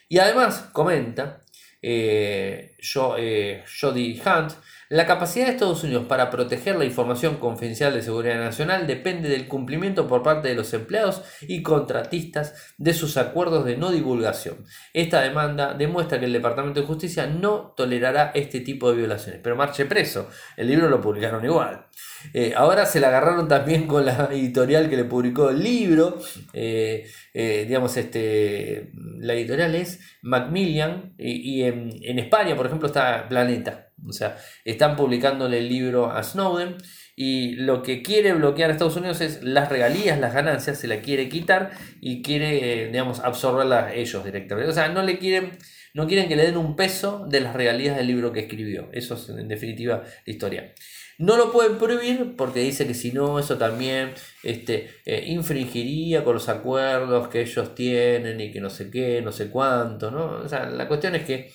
[0.07, 1.41] Y además, comenta
[1.81, 2.75] eh,
[3.17, 4.57] eh, Jody Hunt,
[4.91, 9.47] la capacidad de Estados Unidos para proteger la información confidencial de seguridad nacional depende del
[9.47, 14.65] cumplimiento por parte de los empleados y contratistas de sus acuerdos de no divulgación.
[14.93, 19.39] Esta demanda demuestra que el Departamento de Justicia no tolerará este tipo de violaciones.
[19.41, 21.85] Pero marche preso, el libro lo publicaron igual.
[22.33, 26.19] Eh, ahora se la agarraron también con la editorial que le publicó el libro.
[26.51, 33.29] Eh, eh, digamos, este, la editorial es Macmillan y, en, en España, por ejemplo, está
[33.29, 33.90] Planeta.
[34.07, 36.77] O sea, están publicándole el libro a Snowden
[37.15, 41.01] y lo que quiere bloquear a Estados Unidos es las regalías, las ganancias, se la
[41.01, 44.71] quiere quitar y quiere, eh, digamos, absorberlas ellos directamente.
[44.71, 45.51] O sea, no le quieren,
[45.93, 48.89] no quieren que le den un peso de las regalías del libro que escribió.
[48.91, 50.73] Eso es en definitiva la historia.
[51.21, 56.33] No lo pueden prohibir porque dice que si no, eso también este, eh, infringiría con
[56.33, 60.41] los acuerdos que ellos tienen y que no sé qué, no sé cuánto, ¿no?
[60.43, 61.51] O sea, la cuestión es que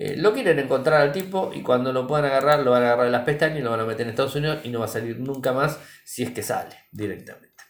[0.00, 3.06] eh, lo quieren encontrar al tipo y cuando lo puedan agarrar, lo van a agarrar
[3.06, 4.88] en las pestañas y lo van a meter en Estados Unidos y no va a
[4.88, 7.64] salir nunca más si es que sale directamente.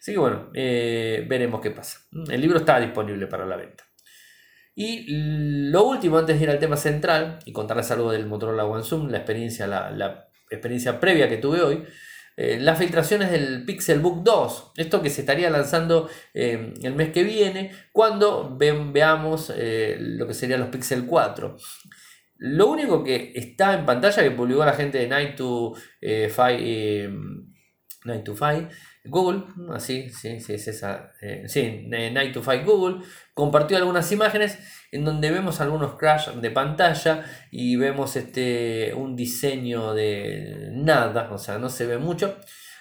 [0.00, 2.00] Así que bueno, eh, veremos qué pasa.
[2.28, 3.84] El libro está disponible para la venta.
[4.74, 5.04] Y
[5.70, 9.08] lo último, antes de ir al tema central y contarles algo del Motorola One Zoom,
[9.08, 11.86] la experiencia, la experiencia previa que tuve hoy,
[12.42, 17.22] eh, las filtraciones del Pixelbook 2, esto que se estaría lanzando eh, el mes que
[17.22, 21.58] viene, cuando veamos eh, lo que serían los Pixel 4.
[22.38, 25.74] Lo único que está en pantalla que publicó la gente de Night to
[28.06, 28.70] Night to Five
[29.04, 29.42] Google,
[29.74, 31.12] así, sí, sí, es esa,
[31.46, 34.58] sí, Night to Fight Google, compartió algunas imágenes
[34.92, 41.38] en donde vemos algunos crash de pantalla y vemos este, un diseño de nada, o
[41.38, 42.36] sea, no se ve mucho.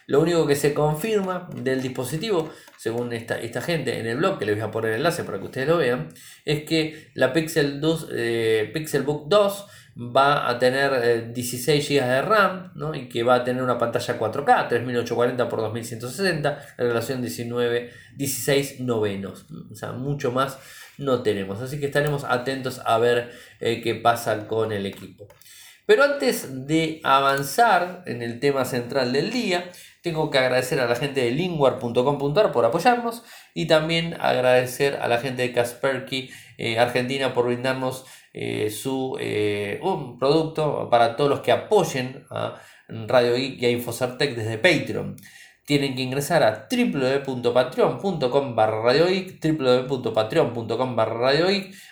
[0.07, 4.45] Lo único que se confirma del dispositivo, según esta, esta gente en el blog, que
[4.45, 6.09] les voy a poner el enlace para que ustedes lo vean,
[6.45, 9.67] es que la Pixel 2, eh, Pixelbook 2
[9.99, 14.17] va a tener 16 eh, GB de RAM y que va a tener una pantalla
[14.17, 15.49] 4K, 3840 x
[15.99, 20.57] 2160, la relación 19, 16 novenos, o sea, mucho más
[20.99, 25.27] no tenemos, así que estaremos atentos a ver eh, qué pasa con el equipo.
[25.85, 29.71] Pero antes de avanzar en el tema central del día,
[30.03, 33.23] tengo que agradecer a la gente de linguar.com.ar por apoyarnos
[33.55, 39.17] y también agradecer a la gente de Kasperky eh, Argentina por brindarnos eh, su,
[40.19, 45.15] producto para todos los que apoyen a Radio Geek y a Infocertec desde Patreon.
[45.69, 51.31] Tienen que ingresar a www.patreon.com barra www.patreon.com barra.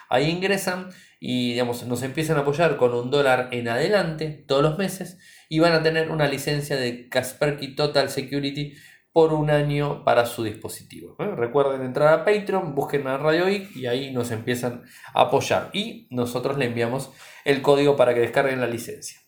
[0.09, 5.19] Ahí ingresan y nos empiezan a apoyar con un dólar en adelante todos los meses
[5.47, 8.73] y van a tener una licencia de Kaspersky Total Security
[9.13, 11.15] por un año para su dispositivo.
[11.19, 15.69] Recuerden entrar a Patreon, busquen a Radio Geek y ahí nos empiezan a apoyar.
[15.73, 17.11] Y nosotros le enviamos
[17.45, 19.19] el código para que descarguen la licencia.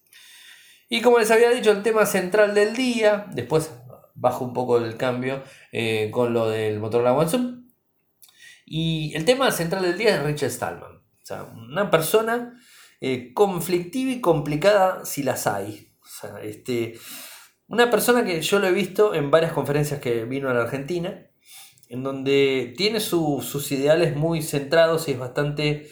[0.92, 3.79] Y como les había dicho, el tema central del día, después
[4.20, 7.70] bajo un poco el cambio eh, con lo del Motorola One Zoom.
[8.66, 10.98] Y el tema central del día es Richard Stallman.
[10.98, 12.60] O sea, una persona
[13.02, 15.94] eh, conflictiva y complicada si las hay.
[16.02, 17.00] O sea, este,
[17.68, 21.28] una persona que yo lo he visto en varias conferencias que vino a la Argentina,
[21.88, 25.90] en donde tiene sus ideales muy centrados y es bastante,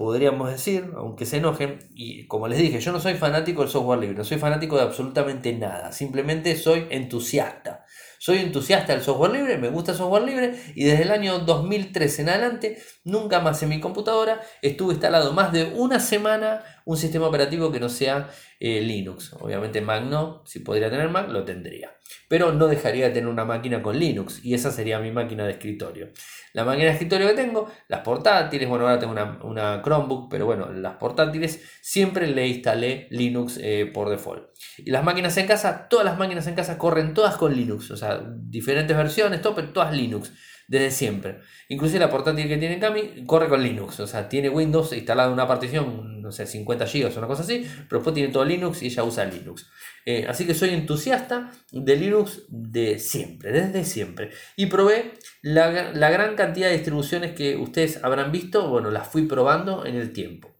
[0.00, 4.00] podríamos decir, aunque se enojen, y como les dije, yo no soy fanático del software
[4.00, 7.84] libre, no soy fanático de absolutamente nada, simplemente soy entusiasta.
[8.18, 12.22] Soy entusiasta del software libre, me gusta el software libre y desde el año 2013
[12.22, 17.28] en adelante nunca más en mi computadora estuve instalado más de una semana un sistema
[17.28, 19.32] operativo que no sea eh, Linux.
[19.34, 21.94] Obviamente Mac no, si podría tener Mac lo tendría.
[22.28, 25.52] Pero no dejaría de tener una máquina con Linux y esa sería mi máquina de
[25.52, 26.08] escritorio.
[26.52, 29.12] La máquina de escritorio que tengo, las portátiles, bueno ahora tengo
[29.44, 34.48] una, Chromebook, pero bueno, las portátiles siempre le instalé Linux eh, por default.
[34.78, 37.96] Y las máquinas en casa, todas las máquinas en casa corren todas con Linux, o
[37.96, 40.32] sea, diferentes versiones, todo, pero todas Linux
[40.70, 41.40] desde siempre.
[41.68, 45.34] Inclusive la portátil que tiene Cami corre con Linux, o sea, tiene Windows instalado en
[45.34, 48.80] una partición, no sé, 50 GB o una cosa así, pero después tiene todo Linux
[48.80, 49.68] y ella usa Linux.
[50.06, 54.30] Eh, así que soy entusiasta de Linux de siempre, desde siempre.
[54.54, 59.22] Y probé la, la gran cantidad de distribuciones que ustedes habrán visto, bueno, las fui
[59.22, 60.54] probando en el tiempo.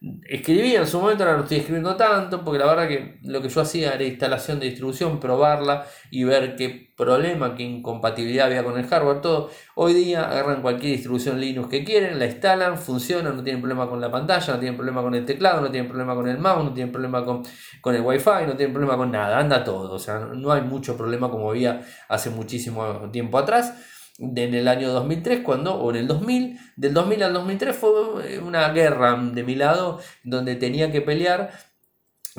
[0.00, 3.48] Escribí en su momento, ahora no estoy escribiendo tanto, porque la verdad que lo que
[3.48, 8.78] yo hacía era instalación de distribución, probarla y ver qué problema, qué incompatibilidad había con
[8.78, 9.50] el hardware, todo.
[9.74, 14.00] Hoy día agarran cualquier distribución Linux que quieren, la instalan, funciona, no tienen problema con
[14.00, 16.72] la pantalla, no tienen problema con el teclado, no tienen problema con el mouse, no
[16.72, 17.42] tienen problema con,
[17.80, 19.94] con el wifi, no tienen problema con nada, anda todo.
[19.94, 23.74] O sea, no hay mucho problema como había hace muchísimo tiempo atrás.
[24.18, 28.68] En el año 2003, cuando, o en el 2000, del 2000 al 2003 fue una
[28.70, 31.50] guerra de mi lado, donde tenía que pelear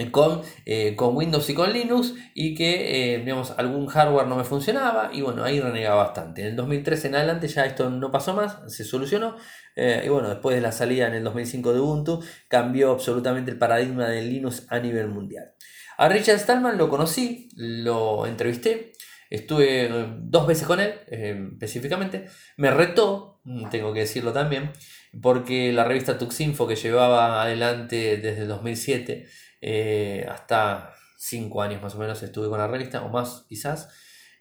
[0.08, 4.44] con, eh, con Windows y con Linux y que eh, digamos, algún hardware no me
[4.44, 6.42] funcionaba y bueno, ahí renegaba bastante.
[6.42, 9.36] En el 2013 en adelante ya esto no pasó más, se solucionó
[9.76, 13.58] eh, y bueno, después de la salida en el 2005 de Ubuntu cambió absolutamente el
[13.58, 15.54] paradigma de Linux a nivel mundial.
[15.98, 18.89] A Richard Stallman lo conocí, lo entrevisté,
[19.30, 19.90] estuve
[20.22, 24.72] dos veces con él específicamente, me retó, tengo que decirlo también,
[25.22, 29.28] porque la revista Tuxinfo que llevaba adelante desde el 2007
[29.62, 33.90] eh, hasta 5 años más o menos estuve con la revista, o más quizás,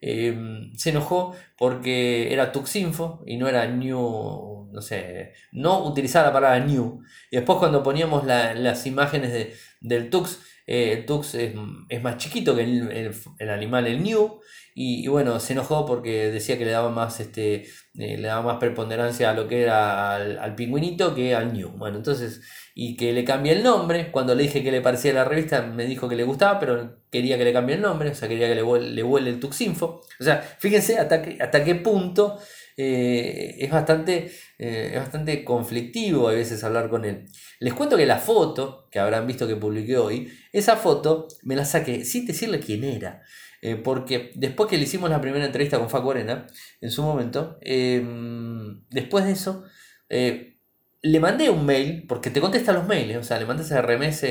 [0.01, 6.33] eh, se enojó porque era Tuxinfo y no era New, no sé, no utilizaba la
[6.33, 7.03] palabra New.
[7.31, 11.55] Y después cuando poníamos las imágenes de, del Tux, eh, el Tux es,
[12.03, 14.41] más chiquito que el, animal, el New,
[14.75, 19.31] y, bueno, se enojó porque decía que le daba más, este, le daba más preponderancia
[19.31, 21.71] a lo que era al, al pingüinito que al New.
[21.71, 22.43] Bueno, entonces
[22.81, 24.13] y que le cambie el nombre.
[24.13, 27.37] Cuando le dije que le parecía la revista, me dijo que le gustaba, pero quería
[27.37, 30.01] que le cambie el nombre, o sea, quería que le, vuele, el Tuxinfo.
[30.21, 32.39] O sea, fíjense hasta, hasta qué punto
[32.81, 37.27] eh, es, bastante, eh, es bastante conflictivo a veces hablar con él.
[37.59, 41.65] Les cuento que la foto, que habrán visto que publiqué hoy, esa foto me la
[41.65, 43.23] saqué sin decirle quién era.
[43.63, 46.47] Eh, porque después que le hicimos la primera entrevista con Facu Arena,
[46.81, 49.65] en su momento, después de eso,
[50.09, 54.23] le mandé un mail, porque te contesta los mails, o sea, le mandas a RMS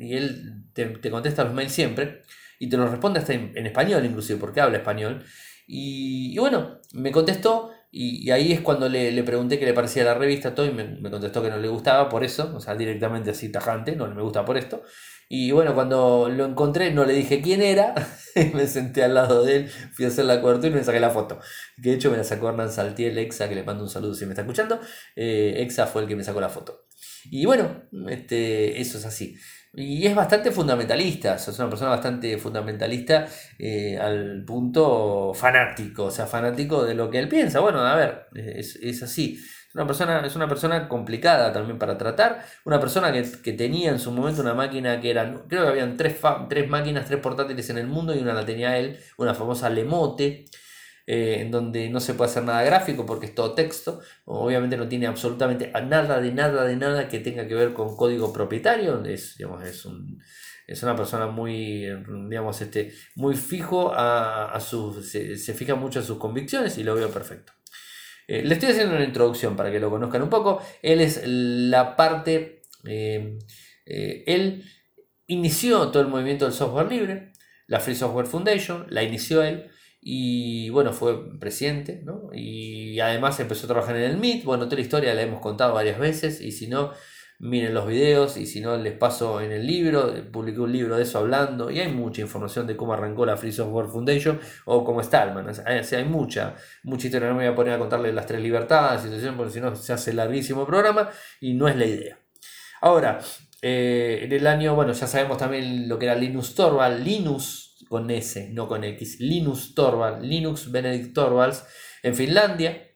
[0.00, 2.22] y él te, contesta los mails siempre,
[2.58, 5.24] y te los responde hasta en, español inclusive, porque habla español.
[5.68, 10.54] Y, bueno, me contestó y, ahí es cuando le, pregunté qué le parecía la revista,
[10.54, 13.52] todo, y me, me, contestó que no le gustaba por eso, o sea, directamente así
[13.52, 14.82] tajante, no me gusta por esto.
[15.28, 17.94] Y bueno, cuando lo encontré no le dije quién era,
[18.54, 21.10] me senté al lado de él, fui a hacer la cobertura y me saqué la
[21.10, 21.38] foto.
[21.82, 24.24] Que de hecho me la sacó Hernán Saltiel, Exa, que le mando un saludo si
[24.26, 24.80] me está escuchando.
[25.16, 26.81] Eh, Exa fue el que me sacó la foto.
[27.30, 29.36] Y bueno, este, eso es así.
[29.74, 33.26] Y es bastante fundamentalista, es una persona bastante fundamentalista
[33.58, 37.60] eh, al punto fanático, o sea, fanático de lo que él piensa.
[37.60, 39.38] Bueno, a ver, es, es así.
[39.74, 42.44] Una persona, es una persona complicada también para tratar.
[42.64, 46.16] Una persona que, tenía en su momento una máquina que eran, creo que habían tres,
[46.48, 50.44] tres máquinas, tres portátiles en el mundo y una la tenía él, una famosa Lemote.
[51.14, 54.88] Eh, en donde no se puede hacer nada gráfico porque es todo texto, obviamente no
[54.88, 59.36] tiene absolutamente nada de nada de nada que tenga que ver con código propietario, es,
[59.36, 60.22] digamos, es, un,
[60.66, 61.86] es una persona muy,
[62.30, 66.82] digamos, este, muy fijo a, a sus, se, se, fija mucho en sus convicciones y
[66.82, 67.52] lo veo perfecto.
[68.26, 70.62] Eh, le estoy haciendo una introducción para que lo conozcan un poco.
[70.80, 73.38] Él es la parte, eh,
[73.84, 74.64] él
[75.26, 77.32] inició todo el movimiento del software libre,
[77.66, 79.71] la Free Software Foundation, la inició él
[80.04, 82.30] y bueno, fue presidente, ¿no?
[82.34, 85.74] Y además empezó a trabajar en el MIT, bueno, toda la historia la hemos contado
[85.74, 86.40] varias veces.
[86.40, 86.90] Y si no,
[87.38, 88.36] miren los videos.
[88.36, 91.70] Y si no les paso en el libro, publiqué un libro de eso hablando.
[91.70, 95.46] Y hay mucha información de cómo arrancó la Free Software Foundation o cómo está Stallman.
[95.66, 99.02] hay mucha, mucha historia, no me voy a poner a contarles las tres libertades,
[99.36, 101.10] porque si no se hace larguísimo programa
[101.40, 102.18] y no es la idea.
[102.80, 103.20] Ahora,
[103.60, 108.10] eh, en el año, bueno, ya sabemos también lo que era Linux Torvald, Linux con
[108.10, 111.66] S, no con X, Linux Torvald, Linux Benedict Torvalds
[112.02, 112.88] en Finlandia,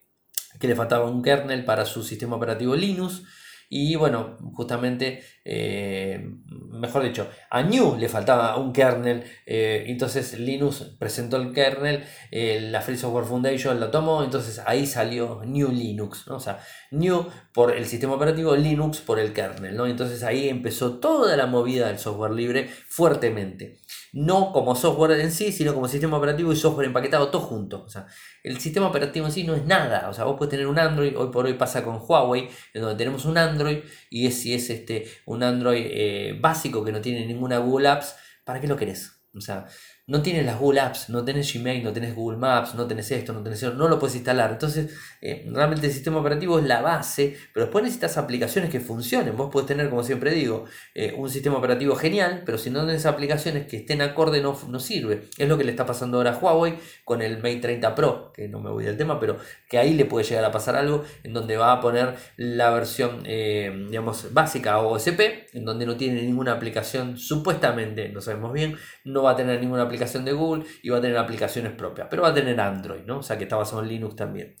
[0.59, 3.21] que le faltaba un kernel para su sistema operativo Linux.
[3.69, 6.29] Y bueno, justamente, eh,
[6.71, 12.59] mejor dicho, a New le faltaba un kernel, eh, entonces Linux presentó el kernel, eh,
[12.69, 16.35] la Free Software Foundation lo tomó, entonces ahí salió New Linux, ¿no?
[16.35, 16.59] o sea,
[16.91, 19.87] New por el sistema operativo, Linux por el kernel, ¿no?
[19.87, 23.77] entonces ahí empezó toda la movida del software libre fuertemente
[24.17, 27.83] no como software en sí, sino como sistema operativo y software empaquetado, todo junto.
[27.83, 28.07] O sea,
[28.43, 30.09] el sistema operativo en sí no es nada.
[30.09, 32.97] O sea, vos puedes tener un Android, hoy por hoy pasa con Huawei, en donde
[32.97, 33.79] tenemos un Android
[34.09, 38.15] y es, si es este, un Android eh, básico que no tiene ninguna Google Apps,
[38.43, 39.21] ¿para qué lo querés?
[39.33, 39.65] O sea,
[40.07, 43.33] no tienes las Google Apps, no tenés Gmail, no tenés Google Maps, no tenés esto,
[43.33, 44.51] no tenés eso, no lo puedes instalar.
[44.51, 49.35] Entonces, eh, realmente el sistema operativo es la base, pero después necesitas aplicaciones que funcionen.
[49.35, 50.63] Vos puedes tener, como siempre digo,
[50.95, 54.79] eh, un sistema operativo genial, pero si no tenés aplicaciones que estén acorde, no, no
[54.79, 55.23] sirve.
[55.37, 58.47] Es lo que le está pasando ahora a Huawei con el Mate 30 Pro, que
[58.47, 61.33] no me voy del tema, pero que ahí le puede llegar a pasar algo en
[61.33, 66.53] donde va a poner la versión, eh, digamos, básica OSP, en donde no tiene ninguna
[66.53, 70.97] aplicación, supuestamente, no sabemos bien, no va a tener ninguna aplicación de Google y va
[70.97, 73.19] a tener aplicaciones propias, pero va a tener Android, ¿no?
[73.19, 74.55] O sea que está basado en Linux también.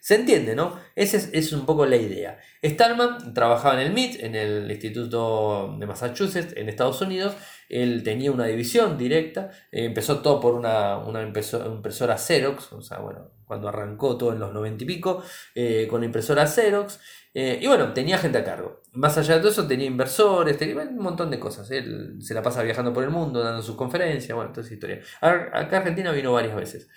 [0.00, 0.78] Se entiende, ¿no?
[0.94, 2.38] Esa es, un poco la idea.
[2.64, 7.34] Stallman trabajaba en el MIT, en el Instituto de Massachusetts, en Estados Unidos,
[7.68, 12.98] Él tenía una división directa, eh, empezó todo por una, una impresora Xerox, o sea,
[13.00, 15.22] bueno, cuando arrancó todo en los 90 y pico,
[15.54, 17.00] eh, con la impresora Xerox,
[17.40, 18.82] eh, y bueno, tenía gente a cargo.
[18.94, 21.70] Más allá de todo eso, tenía inversores, tenía un montón de cosas.
[21.70, 25.00] Él se la pasa viajando por el mundo, dando sus conferencias, bueno, toda esa historia.
[25.20, 26.88] Acá a Argentina vino varias veces.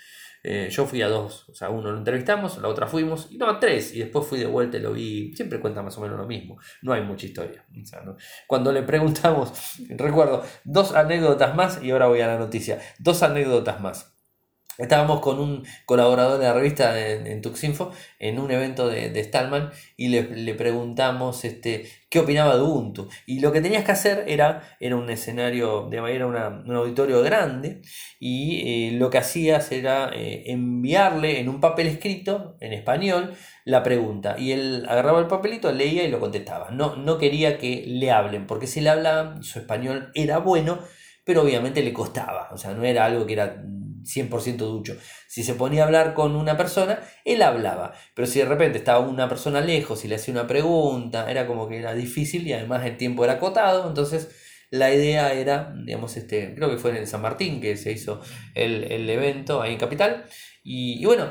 [0.44, 3.48] Eh, yo fui a dos, o sea, uno lo entrevistamos, la otra fuimos, y no,
[3.48, 5.32] a tres, y después fui de vuelta y lo vi.
[5.36, 7.64] Siempre cuenta más o menos lo mismo, no hay mucha historia.
[8.48, 9.54] Cuando le preguntamos,
[9.90, 14.11] recuerdo, dos anécdotas más, y ahora voy a la noticia, dos anécdotas más.
[14.78, 19.70] Estábamos con un colaborador de la revista en, Tuxinfo en un evento de, de Stallman
[19.98, 23.10] y le, preguntamos este, qué opinaba de Ubuntu.
[23.26, 27.82] Y lo que tenías que hacer era, era un escenario, de era un auditorio grande
[28.20, 33.34] y eh, lo que hacías era eh, enviarle en un papel escrito, en español,
[33.66, 34.36] la pregunta.
[34.40, 36.72] Y él agarraba el papelito, leía y lo contestaba.
[36.72, 40.80] No, no quería que le hablen, porque si le hablaban, su español era bueno,
[41.26, 42.50] pero obviamente le costaba.
[42.52, 43.62] O sea, no era algo que era
[44.04, 44.98] 100% ducho.
[45.28, 47.94] Si se ponía a hablar con una persona, él hablaba.
[48.16, 51.68] Pero si de repente estaba una persona lejos y le hacía una pregunta, era como
[51.68, 53.88] que era difícil y además el tiempo era acotado.
[53.88, 54.30] Entonces
[54.72, 58.22] la idea era, digamos, este, creo que fue en el San Martín que se hizo
[58.56, 60.26] el, evento ahí en Capital.
[60.64, 61.30] Y, bueno,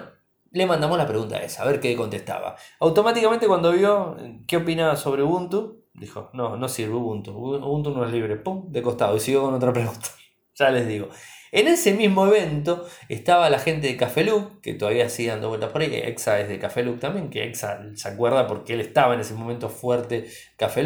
[0.53, 2.57] le mandamos la pregunta esa, a ver qué contestaba.
[2.81, 4.16] Automáticamente cuando vio
[4.47, 7.31] qué opinaba sobre Ubuntu, dijo, no, no sirve Ubuntu.
[7.33, 8.37] Ubuntu no es libre.
[8.37, 9.16] Pum, de costado.
[9.16, 10.09] Y siguió con otra pregunta.
[10.55, 11.09] ya les digo.
[11.53, 14.26] En ese mismo evento estaba la gente de Café
[14.62, 15.94] que todavía sigue dando vueltas por ahí.
[15.94, 19.68] Exa es de Café también, que Exa se acuerda porque él estaba en ese momento
[19.68, 20.84] fuerte Café.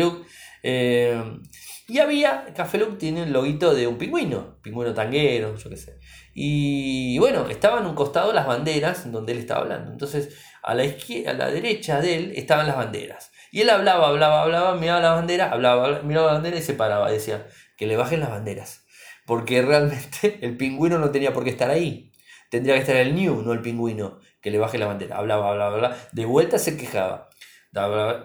[0.62, 1.22] Eh,
[1.86, 5.98] y había, Café tiene el loguito de un pingüino, pingüino tanguero, yo qué sé.
[6.32, 9.92] Y bueno, estaban un costado las banderas donde él estaba hablando.
[9.92, 13.32] Entonces, a la, izquierda, a la derecha de él estaban las banderas.
[13.52, 17.10] Y él hablaba, hablaba, hablaba, miraba la bandera, hablaba, miraba la bandera y se paraba.
[17.10, 17.46] Decía,
[17.76, 18.84] que le bajen las banderas
[19.27, 22.12] porque realmente el pingüino no tenía por qué estar ahí.
[22.51, 25.16] Tendría que estar el New, no el pingüino, que le baje la bandera.
[25.16, 25.97] Hablaba, hablaba, hablaba.
[26.12, 27.29] De vuelta se quejaba.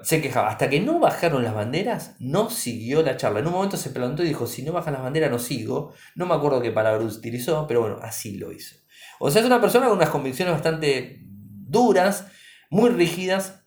[0.03, 0.49] Se quejaba.
[0.49, 3.39] Hasta que no bajaron las banderas, no siguió la charla.
[3.39, 5.93] En un momento se plantó y dijo, si no bajan las banderas, no sigo.
[6.15, 8.75] No me acuerdo qué palabra utilizó, pero bueno, así lo hizo.
[9.19, 12.27] O sea, es una persona con unas convicciones bastante duras,
[12.69, 13.63] muy rígidas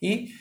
[0.00, 0.34] y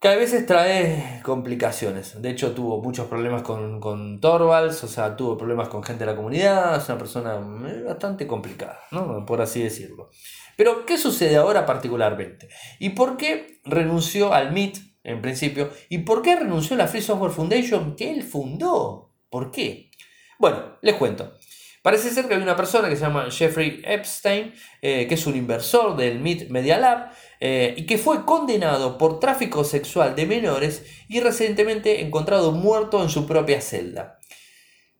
[0.00, 2.20] que a veces trae complicaciones.
[2.22, 6.10] De hecho, tuvo muchos problemas con, con Torvalds, o sea, tuvo problemas con gente de
[6.10, 7.34] la comunidad, es una persona
[7.68, 9.26] eh, bastante complicada, ¿no?
[9.26, 10.10] por así decirlo.
[10.56, 12.48] Pero, ¿qué sucede ahora particularmente?
[12.78, 15.70] ¿Y por qué renunció al MIT en principio?
[15.90, 19.12] ¿Y por qué renunció a la Free Software Foundation que él fundó?
[19.28, 19.90] ¿Por qué?
[20.38, 21.38] Bueno, les cuento.
[21.82, 24.52] Parece ser que hay una persona que se llama Jeffrey Epstein,
[24.82, 27.10] eh, que es un inversor del MIT Media Lab,
[27.40, 33.08] eh, y que fue condenado por tráfico sexual de menores y recientemente encontrado muerto en
[33.08, 34.18] su propia celda.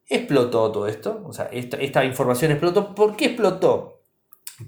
[0.06, 2.94] Explotó todo esto, o sea, esta, información explotó.
[2.94, 4.06] ¿Por qué explotó?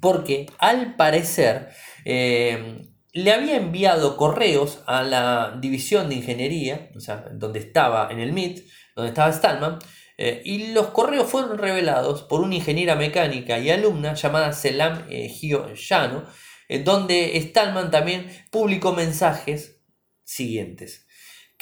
[0.01, 1.71] Porque al parecer
[2.05, 8.21] eh, le había enviado correos a la división de ingeniería, o sea, donde estaba en
[8.21, 8.61] el MIT,
[8.95, 9.79] donde estaba Stallman,
[10.19, 15.73] eh, y los correos fueron revelados por una ingeniera mecánica y alumna llamada Selam Gio
[15.75, 16.25] Yano,
[16.85, 19.83] donde Stallman también publicó mensajes
[20.25, 21.07] siguientes.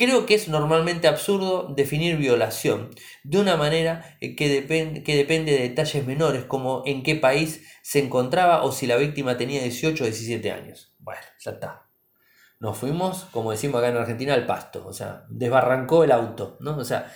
[0.01, 2.88] Creo que es normalmente absurdo definir violación
[3.22, 4.66] de una manera eh, que,
[5.05, 9.36] que, depende de detalles menores como en qué país se encontraba o si la víctima
[9.36, 10.94] tenía 18 o 17 años.
[10.98, 11.90] Bueno, ya está.
[12.61, 14.86] Nos fuimos, como decimos acá en Argentina, al pasto.
[14.86, 16.57] O sea, desbarrancó el auto.
[16.61, 16.78] ¿no?
[16.78, 17.12] O sea,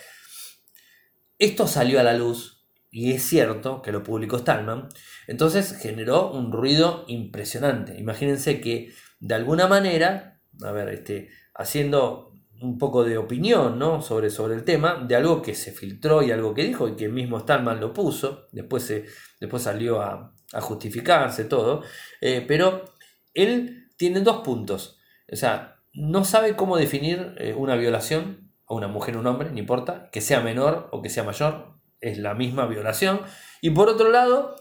[1.39, 4.87] esto salió a la luz y es cierto que lo publicó Stallman,
[5.27, 7.99] entonces generó un ruido impresionante.
[7.99, 12.31] Imagínense que de alguna manera, a ver, este, haciendo
[12.61, 14.01] un poco de opinión ¿no?
[14.01, 17.09] sobre, sobre el tema, de algo que se filtró y algo que dijo y que
[17.09, 19.05] mismo Stallman lo puso, después, se,
[19.39, 20.31] después salió a,
[20.61, 21.83] justificarse todo,
[22.21, 22.85] eh, pero
[23.33, 24.99] él tiene dos puntos.
[25.29, 29.51] O sea, no sabe cómo definir eh, una violación a una mujer o un hombre,
[29.51, 33.21] no importa, que sea menor o que sea mayor, es la misma violación.
[33.61, 34.55] Y por otro lado,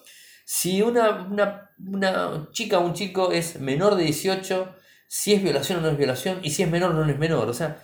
[0.45, 1.29] si una,
[1.79, 4.75] una, chica o un chico es menor de 18,
[5.09, 7.49] si es violación o no es violación, y si es menor o no es menor.
[7.49, 7.83] O sea,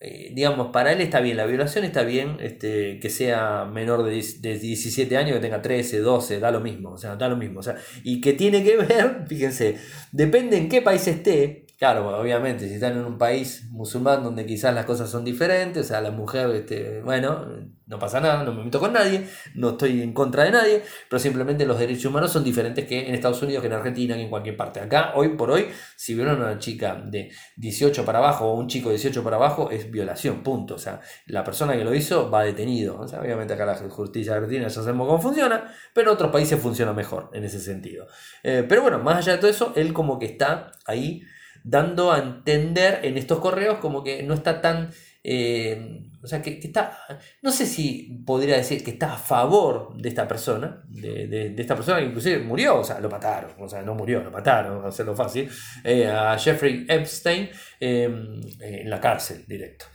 [0.00, 4.24] eh, digamos, para él está bien la violación, está bien este, que sea menor de,
[4.40, 7.60] de, 17 años, que tenga 13, 12, da lo mismo, o sea, da lo mismo.
[7.60, 9.76] O sea, y que tiene que ver, fíjense,
[10.12, 14.74] depende en qué país esté, Claro, obviamente, si están en un país musulmán donde quizás
[14.74, 17.46] las cosas son diferentes, o sea, la mujer, este, bueno,
[17.86, 21.20] no pasa nada, no me meto con nadie, no estoy en contra de nadie, pero
[21.20, 24.28] simplemente los derechos humanos son diferentes que en Estados Unidos, que en Argentina, que en
[24.28, 24.80] cualquier parte.
[24.80, 28.66] Acá, hoy por hoy, si vieron a una chica de 18 para abajo o un
[28.66, 30.74] chico de 18 para abajo, es violación, punto.
[30.74, 32.98] O sea, la persona que lo hizo va detenido.
[32.98, 36.58] O sea, obviamente acá la justicia argentina ya sabemos cómo funciona, pero en otros países
[36.60, 38.08] funciona mejor en ese sentido.
[38.42, 41.22] Eh, pero bueno, más allá de todo eso, él como que está ahí
[41.68, 44.90] dando a entender en estos correos como que no está tan...
[45.22, 46.98] Eh, o sea, que, está,
[47.42, 51.98] no sé si podría decir que está a favor de esta persona, de, esta persona
[51.98, 55.14] que inclusive murió, o sea, lo mataron, o sea, no murió, lo mataron, a hacerlo
[55.14, 55.48] fácil,
[55.84, 59.86] eh, a Jeffrey Epstein em, en la cárcel directo.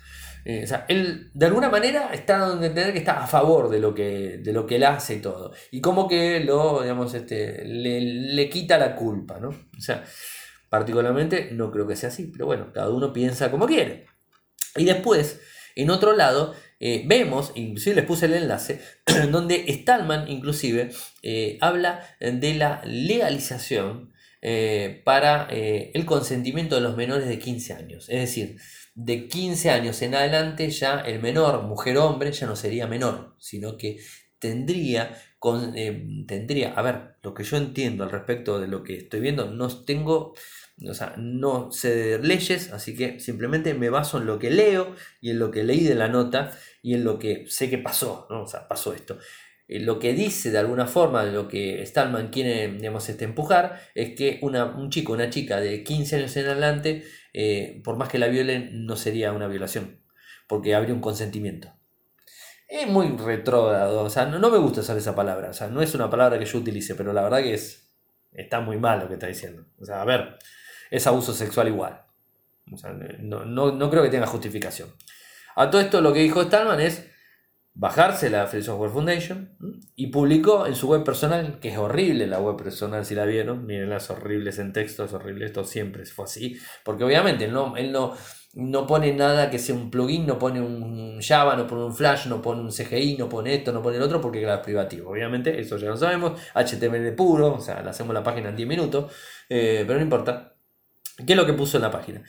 [0.46, 3.70] Eh, o sea, él de alguna manera está dando a entender que está a favor
[3.70, 5.54] de lo que, de lo que él hace y todo.
[5.72, 9.50] Y como que lo, digamos, este, le, le quita la culpa, ¿no?
[9.50, 10.04] O sea,
[10.74, 14.08] Particularmente no creo que sea así, pero bueno, cada uno piensa como quiere.
[14.76, 15.40] Y después,
[15.76, 18.82] en otro lado, eh, vemos, inclusive les puse el enlace,
[19.32, 20.90] donde Stallman inclusive
[21.22, 28.10] eh, habla de la legalización eh, para el consentimiento de los menores de 15 años.
[28.10, 28.58] Es decir,
[28.96, 33.36] de 15 años en adelante ya el menor, mujer o hombre, ya no sería menor,
[33.38, 34.00] sino que
[34.40, 35.22] tendría,
[36.28, 39.70] tendría, a ver, lo que yo entiendo al respecto de lo que estoy viendo, no
[39.86, 40.34] tengo
[40.88, 44.96] o sea, no sé de leyes, así que simplemente me baso en lo que leo
[45.22, 46.52] y en lo que leí de la nota
[46.82, 48.44] y en lo que sé que pasó, ¿no?
[48.44, 49.18] O pasó esto.
[49.68, 54.16] Eh, lo que dice de alguna forma, lo que Stallman quiere, digamos, este, empujar, es
[54.16, 57.04] que una, un chico, una chica de 15 años en adelante,
[57.34, 60.02] eh, por más que la violen, no sería una violación,
[60.48, 61.74] porque habría un consentimiento.
[62.68, 65.82] Es muy retrógrado, o sea, no, no me gusta usar esa palabra, o sea, no
[65.82, 67.94] es una palabra que yo utilice, pero la verdad que es,
[68.32, 69.66] está muy mal lo que está diciendo.
[69.80, 70.38] O sea, a ver,
[70.94, 72.04] es abuso sexual igual.
[73.20, 74.90] no, creo que tenga justificación.
[75.56, 77.10] A todo esto lo que dijo Stallman es
[77.74, 79.58] bajarse la Free Software Foundation
[79.96, 83.66] y publicó en su web personal, que es horrible la web personal si la vieron,
[83.66, 87.76] miren las horribles en texto, es horrible, esto siempre fue así, porque obviamente él no,
[87.76, 88.16] él no,
[88.54, 92.28] no pone nada que sea un plugin, no pone un Java, no pone un Flash,
[92.28, 95.10] no pone un CGI, no pone esto, no pone el otro, porque es privativo.
[95.10, 98.70] Obviamente, eso ya lo sabemos, HTML puro, o sea, le hacemos la página en 10
[98.70, 99.12] minutos,
[99.50, 100.53] eh, pero no importa.
[101.18, 102.24] ¿Qué es lo que puso en la página?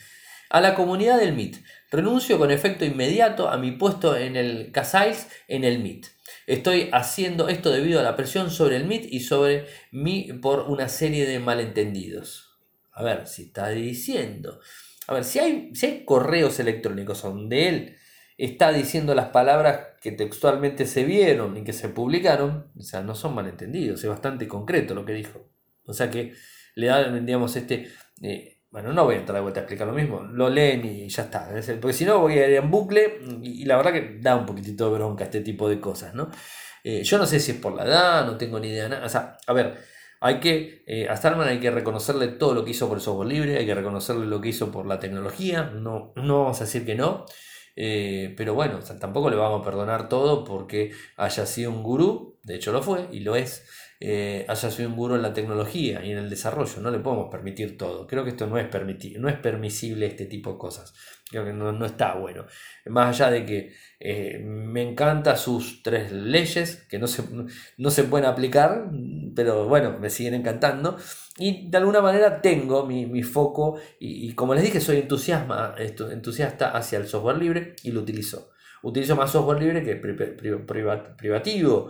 [0.49, 1.57] A la comunidad del MIT.
[1.91, 6.07] Renuncio con efecto inmediato a mi puesto en el Casais en el MIT.
[6.45, 10.87] Estoy haciendo esto debido a la presión sobre el MIT y sobre mí por una
[10.87, 12.59] serie de malentendidos.
[12.91, 14.59] A ver, si está diciendo.
[15.07, 17.97] A ver, si hay, si hay correos electrónicos donde él
[18.37, 23.15] está diciendo las palabras que textualmente se vieron y que se publicaron, o sea, no
[23.15, 25.49] son malentendidos, es bastante concreto lo que dijo.
[25.85, 26.33] O sea que
[26.75, 27.89] le da, digamos, este.
[28.21, 31.07] Eh, bueno, no voy a entrar de vuelta a explicar lo mismo, lo leen y
[31.07, 31.47] ya está.
[31.79, 34.89] Porque si no, voy a ir en bucle y, la verdad que da un poquitito
[34.89, 36.29] de bronca este tipo de cosas, ¿no?
[36.83, 38.89] Eh, yo no sé si es por la edad, no tengo ni idea.
[38.89, 39.05] Nada.
[39.05, 39.77] O sea, a ver,
[40.19, 43.29] hay que, eh, a Starman hay que reconocerle todo lo que hizo por el software
[43.29, 46.85] libre, hay que reconocerle lo que hizo por la tecnología, no, no vamos a decir
[46.85, 47.25] que no.
[47.77, 52.55] Eh, pero bueno, tampoco le vamos a perdonar todo porque haya sido un gurú, de
[52.55, 53.65] hecho lo fue y lo es,
[54.07, 56.79] eh, haya sido un gurú en la tecnología y en el desarrollo.
[56.79, 58.05] No le podemos permitir todo.
[58.05, 58.67] Creo que esto no es,
[59.17, 60.93] no es permisible este tipo de cosas.
[61.27, 62.45] Creo que no, está bueno.
[62.85, 67.23] Más allá de que eh, me encantan sus tres leyes, que no se,
[67.77, 68.91] no se pueden aplicar,
[69.35, 70.97] pero bueno, me siguen encantando.
[71.39, 76.99] Y de alguna manera tengo mi, foco y, como les dije, soy entusiasma, entusiasta hacia
[76.99, 78.51] el software libre y lo utilizo.
[78.83, 81.89] Utilizo más software libre que privativo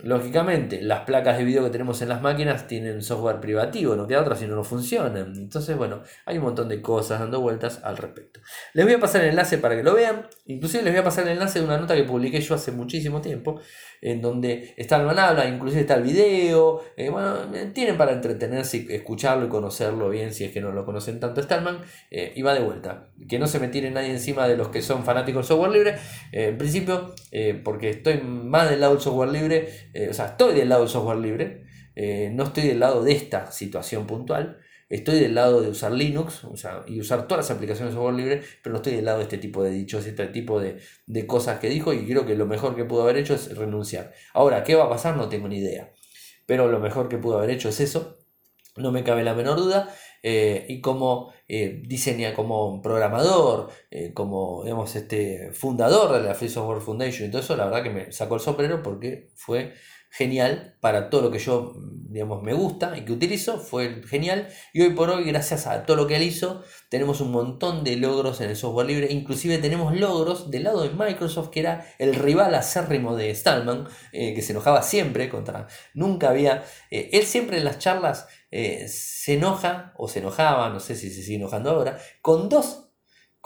[0.00, 4.20] Lógicamente, las placas de video que tenemos en las máquinas tienen software privativo, no queda
[4.20, 5.32] otra si no, no funcionan.
[5.34, 8.38] Entonces, bueno, hay un montón de cosas dando vueltas al respecto.
[8.74, 10.28] Les voy a pasar el enlace para que lo vean.
[10.46, 13.20] Inclusive les voy a pasar el enlace de una nota que publiqué yo hace muchísimo
[13.20, 13.60] tiempo,
[14.00, 16.80] en donde está habla, inclusive está el video.
[16.96, 20.84] Eh, bueno, eh, tienen para entretenerse escucharlo y conocerlo bien si es que no lo
[20.84, 21.80] conocen tanto Stallman.
[22.12, 23.08] Eh, y va de vuelta.
[23.28, 25.96] Que no se me tire nadie encima de los que son fanáticos del software libre.
[26.30, 27.14] en principio,
[27.64, 31.18] porque estoy más del lado del software libre, o sea, estoy del lado del software
[31.18, 31.64] libre.
[32.32, 34.58] no estoy del lado de esta situación puntual.
[34.88, 36.46] Estoy del lado de usar Linux
[36.86, 39.36] y usar todas las aplicaciones de software libre, pero no estoy del lado de este
[39.36, 40.80] tipo de dichos, este tipo de,
[41.26, 44.12] cosas que dijo y creo que lo mejor que pudo haber hecho es renunciar.
[44.32, 45.16] Ahora, ¿qué va a pasar?
[45.16, 45.92] No tengo ni idea.
[46.46, 48.18] Pero lo mejor que pudo haber hecho es eso,
[48.78, 49.94] no me cabe la menor duda.
[50.22, 51.82] Eh, y como eh,
[52.34, 57.28] como programador, eh, como digamos, este, fundador de la Free Software Foundation.
[57.28, 59.74] Y todo eso, la verdad que me sacó el sombrero porque fue
[60.10, 61.74] genial para todo lo que yo,
[62.10, 64.48] digamos, me gusta y que utilizo, fue genial.
[64.72, 67.96] Y hoy por hoy, gracias a todo lo que él hizo, tenemos un montón de
[67.96, 69.08] logros en el software libre.
[69.10, 74.34] Inclusive tenemos logros del lado de Microsoft, que era el rival acérrimo de Stallman, eh,
[74.34, 75.66] que se enojaba siempre contra...
[75.94, 76.64] Nunca había...
[76.90, 81.10] Eh, él siempre en las charlas eh, se enoja, o se enojaba, no sé si
[81.10, 82.87] se sigue enojando ahora, con dos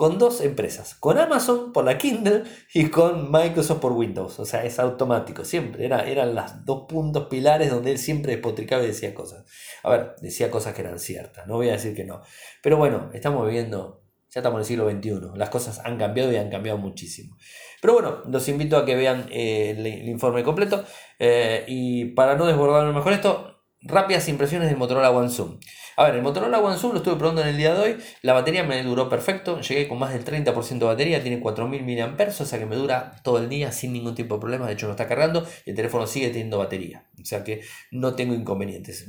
[0.02, 2.42] con dos empresas, con Amazon por la Kindle
[2.74, 4.40] y con Microsoft por Windows.
[4.40, 5.84] O sea, es automático, siempre.
[5.86, 9.44] Era, eran los dos puntos pilares donde él siempre despotricaba y decía cosas.
[9.84, 12.20] A ver, decía cosas que eran ciertas, no voy a decir que no.
[12.64, 16.36] Pero bueno, estamos viviendo, ya estamos en el siglo XXI, las cosas han cambiado y
[16.36, 17.36] han cambiado muchísimo.
[17.80, 20.84] Pero bueno, los invito a que vean eh, el, informe completo
[21.20, 25.60] eh, y para no desbordarme mejor esto, rápidas impresiones del Motorola One Zoom.
[25.96, 27.96] A ver, el Motorola One Zoom lo estuve probando en el día de hoy.
[28.22, 29.60] La batería me duró perfecto.
[29.60, 31.22] Llegué con más del 30% de batería.
[31.22, 34.40] Tiene 4000 mAh, o sea que me dura todo el día sin ningún tipo de
[34.40, 34.66] problema.
[34.66, 37.04] De hecho, no está cargando y el teléfono sigue teniendo batería.
[37.20, 39.06] O sea que no tengo inconvenientes.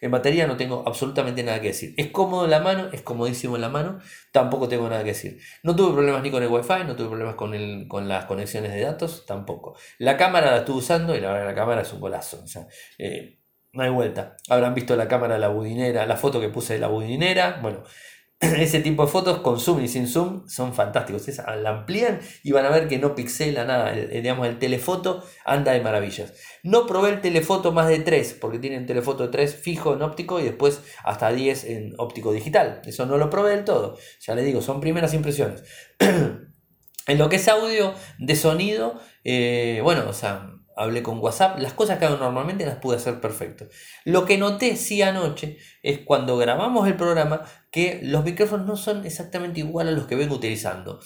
[0.00, 1.94] en batería no tengo absolutamente nada que decir.
[1.96, 4.00] Es cómodo en la mano, es comodísimo en la mano.
[4.32, 5.38] Tampoco tengo nada que decir.
[5.62, 8.72] No tuve problemas ni con el Wi-Fi, no tuve problemas con, el, con las conexiones
[8.72, 9.76] de datos, tampoco.
[9.98, 12.42] La cámara la estuve usando y la verdad la cámara es un golazo.
[12.44, 12.66] O sea,
[12.98, 13.41] eh,
[13.72, 14.36] no hay vuelta.
[14.48, 17.58] Habrán visto la cámara de la budinera, la foto que puse de la budinera.
[17.62, 17.82] Bueno,
[18.40, 21.26] ese tipo de fotos con zoom y sin zoom son fantásticos.
[21.38, 23.92] la amplían y van a ver que no pixela nada.
[23.92, 26.34] El, digamos, el telefoto anda de maravillas.
[26.62, 30.38] No probé el telefoto más de 3, porque tienen telefoto de 3 fijo en óptico
[30.40, 32.82] y después hasta 10 en óptico digital.
[32.84, 33.96] Eso no lo probé del todo.
[34.20, 35.62] Ya les digo, son primeras impresiones.
[35.98, 41.72] en lo que es audio de sonido, eh, bueno, o sea, hablé con WhatsApp, las
[41.72, 43.66] cosas que hago normalmente las pude hacer perfecto.
[44.04, 49.04] Lo que noté sí anoche es cuando grabamos el programa que los micrófonos no son
[49.06, 51.00] exactamente igual a los que vengo utilizando.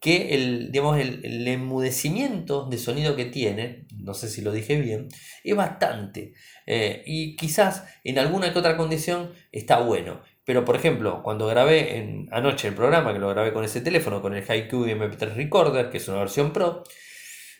[0.00, 5.08] Que el, digamos, el, enmudecimiento de sonido que tiene, no sé si lo dije bien,
[5.42, 6.34] es bastante.
[6.66, 10.20] Eh, y quizás en alguna que otra condición está bueno.
[10.44, 14.34] Pero por ejemplo, cuando grabé anoche el programa, que lo grabé con ese teléfono, con
[14.34, 16.84] el Haiku MP3 Recorder, que es una versión Pro,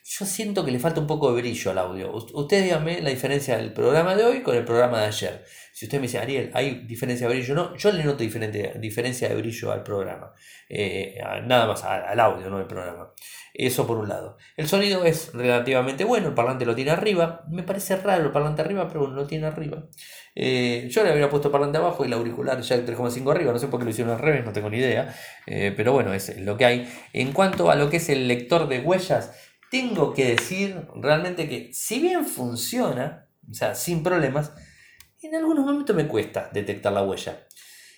[0.06, 2.12] yo siento que le falta un poco de brillo al audio.
[2.12, 5.44] Ustedes díganme la diferencia del programa de hoy con el programa de ayer.
[5.72, 7.54] Si usted me dice, Ariel, ¿hay diferencia de brillo?
[7.54, 10.34] No, yo le noto diferente, diferencia de brillo al programa.
[10.68, 13.12] Eh, nada más, al audio, no al programa.
[13.54, 14.36] Eso por un lado.
[14.56, 17.44] El sonido es relativamente bueno, el parlante lo tiene arriba.
[17.48, 19.84] Me parece raro el parlante arriba, pero lo tiene arriba.
[20.34, 23.52] Eh, yo le habría puesto parlante abajo y el auricular ya el 3,5 arriba.
[23.52, 25.14] No sé por qué lo hicieron al revés, no tengo ni idea.
[25.46, 26.92] Eh, pero bueno, es lo que hay.
[27.12, 29.32] En cuanto a lo que es el lector de huellas,
[29.74, 34.52] tengo que decir realmente que si bien funciona, o sea, sin problemas,
[35.20, 37.44] en algunos momentos me cuesta detectar la huella.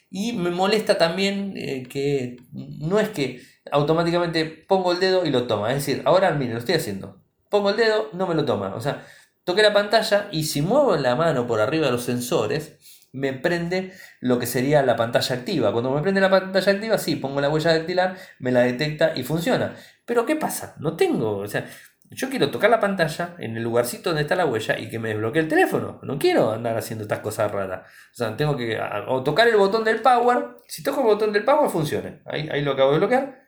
[0.09, 5.47] Y me molesta también eh, que no es que automáticamente pongo el dedo y lo
[5.47, 5.71] toma.
[5.71, 7.21] Es decir, ahora miren, lo estoy haciendo.
[7.51, 8.75] Pongo el dedo, no me lo toma.
[8.75, 9.07] O sea,
[9.45, 12.79] toqué la pantalla y si muevo la mano por arriba de los sensores,
[13.13, 15.73] me prende lo que sería la pantalla activa.
[15.73, 19.23] Cuando me prende la pantalla activa, sí, pongo la huella dactilar, me la detecta y
[19.23, 19.75] funciona.
[20.05, 20.77] Pero ¿qué pasa?
[20.79, 21.67] No tengo, o sea,
[22.11, 25.09] yo quiero tocar la pantalla en el lugarcito donde está la huella y que me
[25.09, 25.99] desbloquee el teléfono.
[26.03, 27.89] No quiero andar haciendo estas cosas raras.
[28.13, 28.79] O sea, tengo que
[29.09, 30.57] o tocar el botón del power.
[30.69, 32.21] Si toco el botón del power, funciona.
[32.27, 33.47] Ahí, ahí lo acabo de bloquear.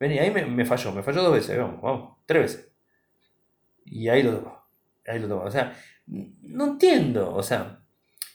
[0.00, 0.92] Vení, ahí me, falló.
[0.92, 1.58] Me falló dos veces.
[1.58, 2.18] Vamos, vamos.
[2.24, 2.72] Tres veces.
[3.84, 4.68] Y ahí lo toco.
[5.06, 5.44] Ahí lo toco.
[5.44, 5.74] O sea,
[6.06, 7.34] no entiendo.
[7.34, 7.77] O sea,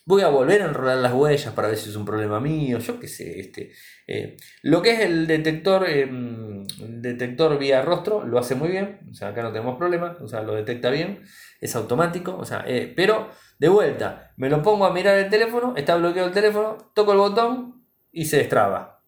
[0.05, 2.99] Voy a volver a enrolar las huellas para ver si es un problema mío, yo
[2.99, 3.39] qué sé.
[3.39, 3.71] Este,
[4.05, 6.65] eh, lo que es el detector, em,
[7.01, 10.41] detector vía rostro lo hace muy bien, o sea, acá no tenemos problema, o sea,
[10.41, 11.23] lo detecta bien,
[11.61, 13.29] es automático, o sea, eh, pero
[13.59, 17.19] de vuelta, me lo pongo a mirar el teléfono, está bloqueado el teléfono, toco el
[17.19, 19.03] botón y se destraba.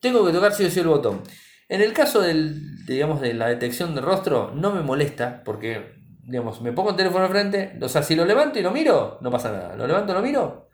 [0.00, 1.22] Tengo que tocar sí o sí el botón.
[1.68, 6.60] En el caso del, digamos, de la detección de rostro, no me molesta porque digamos,
[6.62, 9.52] me pongo el teléfono frente, o sea, si lo levanto y lo miro, no pasa
[9.52, 9.76] nada.
[9.76, 10.68] Lo levanto y lo miro,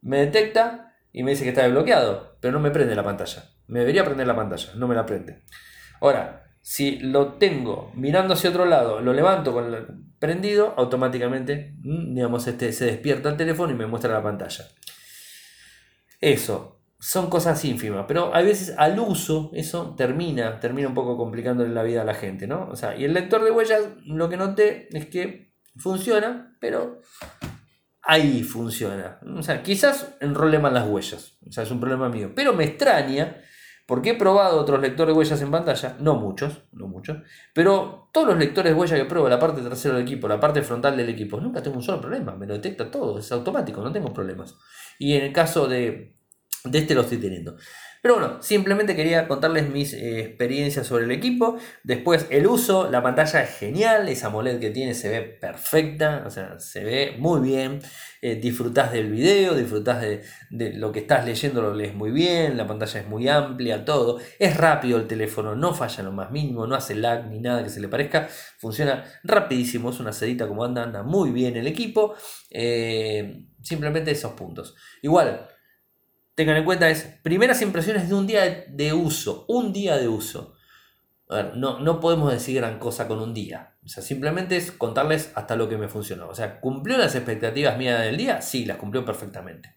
[0.00, 3.44] me detecta y me dice que está desbloqueado, pero no me prende la pantalla.
[3.66, 5.42] Me debería prender la pantalla, no me la prende.
[6.00, 9.86] Ahora, si lo tengo mirando hacia otro lado, lo levanto con el
[10.18, 14.64] prendido, automáticamente, mm, digamos, este, se despierta el teléfono y me muestra la pantalla.
[16.20, 16.73] Eso,
[17.04, 21.82] son cosas ínfimas, pero a veces al uso eso termina, termina un poco complicándole la
[21.82, 22.66] vida a la gente, ¿no?
[22.70, 27.02] O sea, y el lector de huellas, lo que noté es que funciona, pero
[28.00, 29.20] ahí funciona.
[29.36, 32.64] O sea, quizás enrole mal las huellas, o sea, es un problema mío, pero me
[32.64, 33.36] extraña,
[33.86, 37.18] porque he probado otros lectores de huellas en pantalla, no muchos, no muchos,
[37.52, 40.62] pero todos los lectores de huellas que pruebo, la parte trasera del equipo, la parte
[40.62, 43.92] frontal del equipo, nunca tengo un solo problema, me lo detecta todo, es automático, no
[43.92, 44.56] tengo problemas.
[44.98, 46.13] Y en el caso de
[46.64, 47.56] De este lo estoy teniendo.
[48.04, 51.56] Pero bueno, simplemente quería contarles mis eh, experiencias sobre el equipo.
[51.82, 56.30] Después el uso, la pantalla es genial, esa AMOLED que tiene se ve perfecta, o
[56.30, 57.80] sea, se ve muy bien.
[58.20, 60.22] Eh, disfrutás del video, disfrutás de,
[60.74, 64.18] lo que estás leyendo, lo lees muy bien, la pantalla es muy amplia, todo.
[64.38, 67.70] Es rápido el teléfono, no falla lo más mínimo, no hace lag ni nada que
[67.70, 68.28] se le parezca.
[68.58, 72.14] Funciona rapidísimo, es una sedita como anda, anda muy bien el equipo.
[72.50, 74.74] Eh, simplemente esos puntos.
[75.00, 75.48] Igual,
[76.34, 80.54] tengan en cuenta es primeras impresiones de un día de uso, un día de uso.
[81.28, 83.74] A ver, no, no podemos decir gran cosa con un día.
[83.84, 86.28] O sea, simplemente es contarles hasta lo que me funcionó.
[86.28, 88.42] O sea, ¿cumplió las expectativas mías del día?
[88.42, 89.74] Sí, las cumplió perfectamente.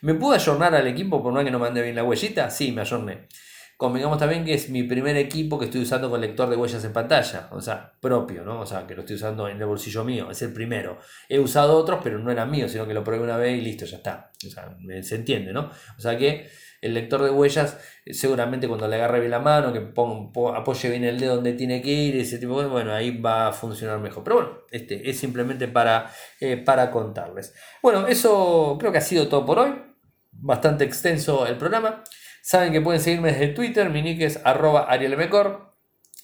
[0.00, 2.50] ¿Me pude ayornar al equipo por no que no mande bien la huellita?
[2.50, 3.28] Sí, me ayorné.
[3.76, 6.94] Convengamos también que es mi primer equipo que estoy usando con lector de huellas en
[6.94, 8.60] pantalla, o sea, propio, ¿no?
[8.60, 10.98] O sea, que lo estoy usando en el bolsillo mío, es el primero.
[11.28, 13.84] He usado otros, pero no eran míos, sino que lo probé una vez y listo,
[13.84, 14.30] ya está.
[14.46, 15.70] O sea, se entiende, ¿no?
[15.98, 16.48] O sea que
[16.80, 21.04] el lector de huellas, seguramente cuando le agarre bien la mano, que ponga, apoye bien
[21.04, 24.24] el dedo donde tiene que ir, ese tipo de bueno, ahí va a funcionar mejor.
[24.24, 26.10] Pero bueno, este es simplemente para,
[26.40, 27.54] eh, para contarles.
[27.82, 29.74] Bueno, eso creo que ha sido todo por hoy.
[30.32, 32.04] Bastante extenso el programa.
[32.46, 35.74] Saben que pueden seguirme desde Twitter, mi nick es arroba arielmecor.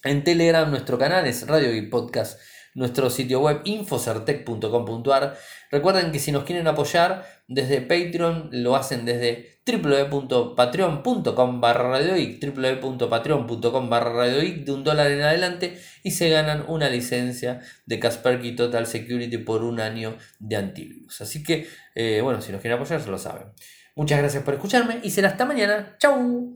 [0.05, 2.39] En Telegram nuestro canal es Radio y Podcast.
[2.75, 5.37] Nuestro sitio web infocertec.com.ar.
[5.69, 14.25] Recuerden que si nos quieren apoyar desde Patreon lo hacen desde www.patreon.com barra www.patreon.com barra
[14.27, 19.61] de un dólar en adelante y se ganan una licencia de Kaspersky Total Security por
[19.61, 21.19] un año de antivirus.
[21.19, 23.47] Así que, eh, bueno, si nos quieren apoyar, se lo saben.
[23.95, 25.95] Muchas gracias por escucharme y será hasta mañana.
[25.99, 26.49] ¡Chao!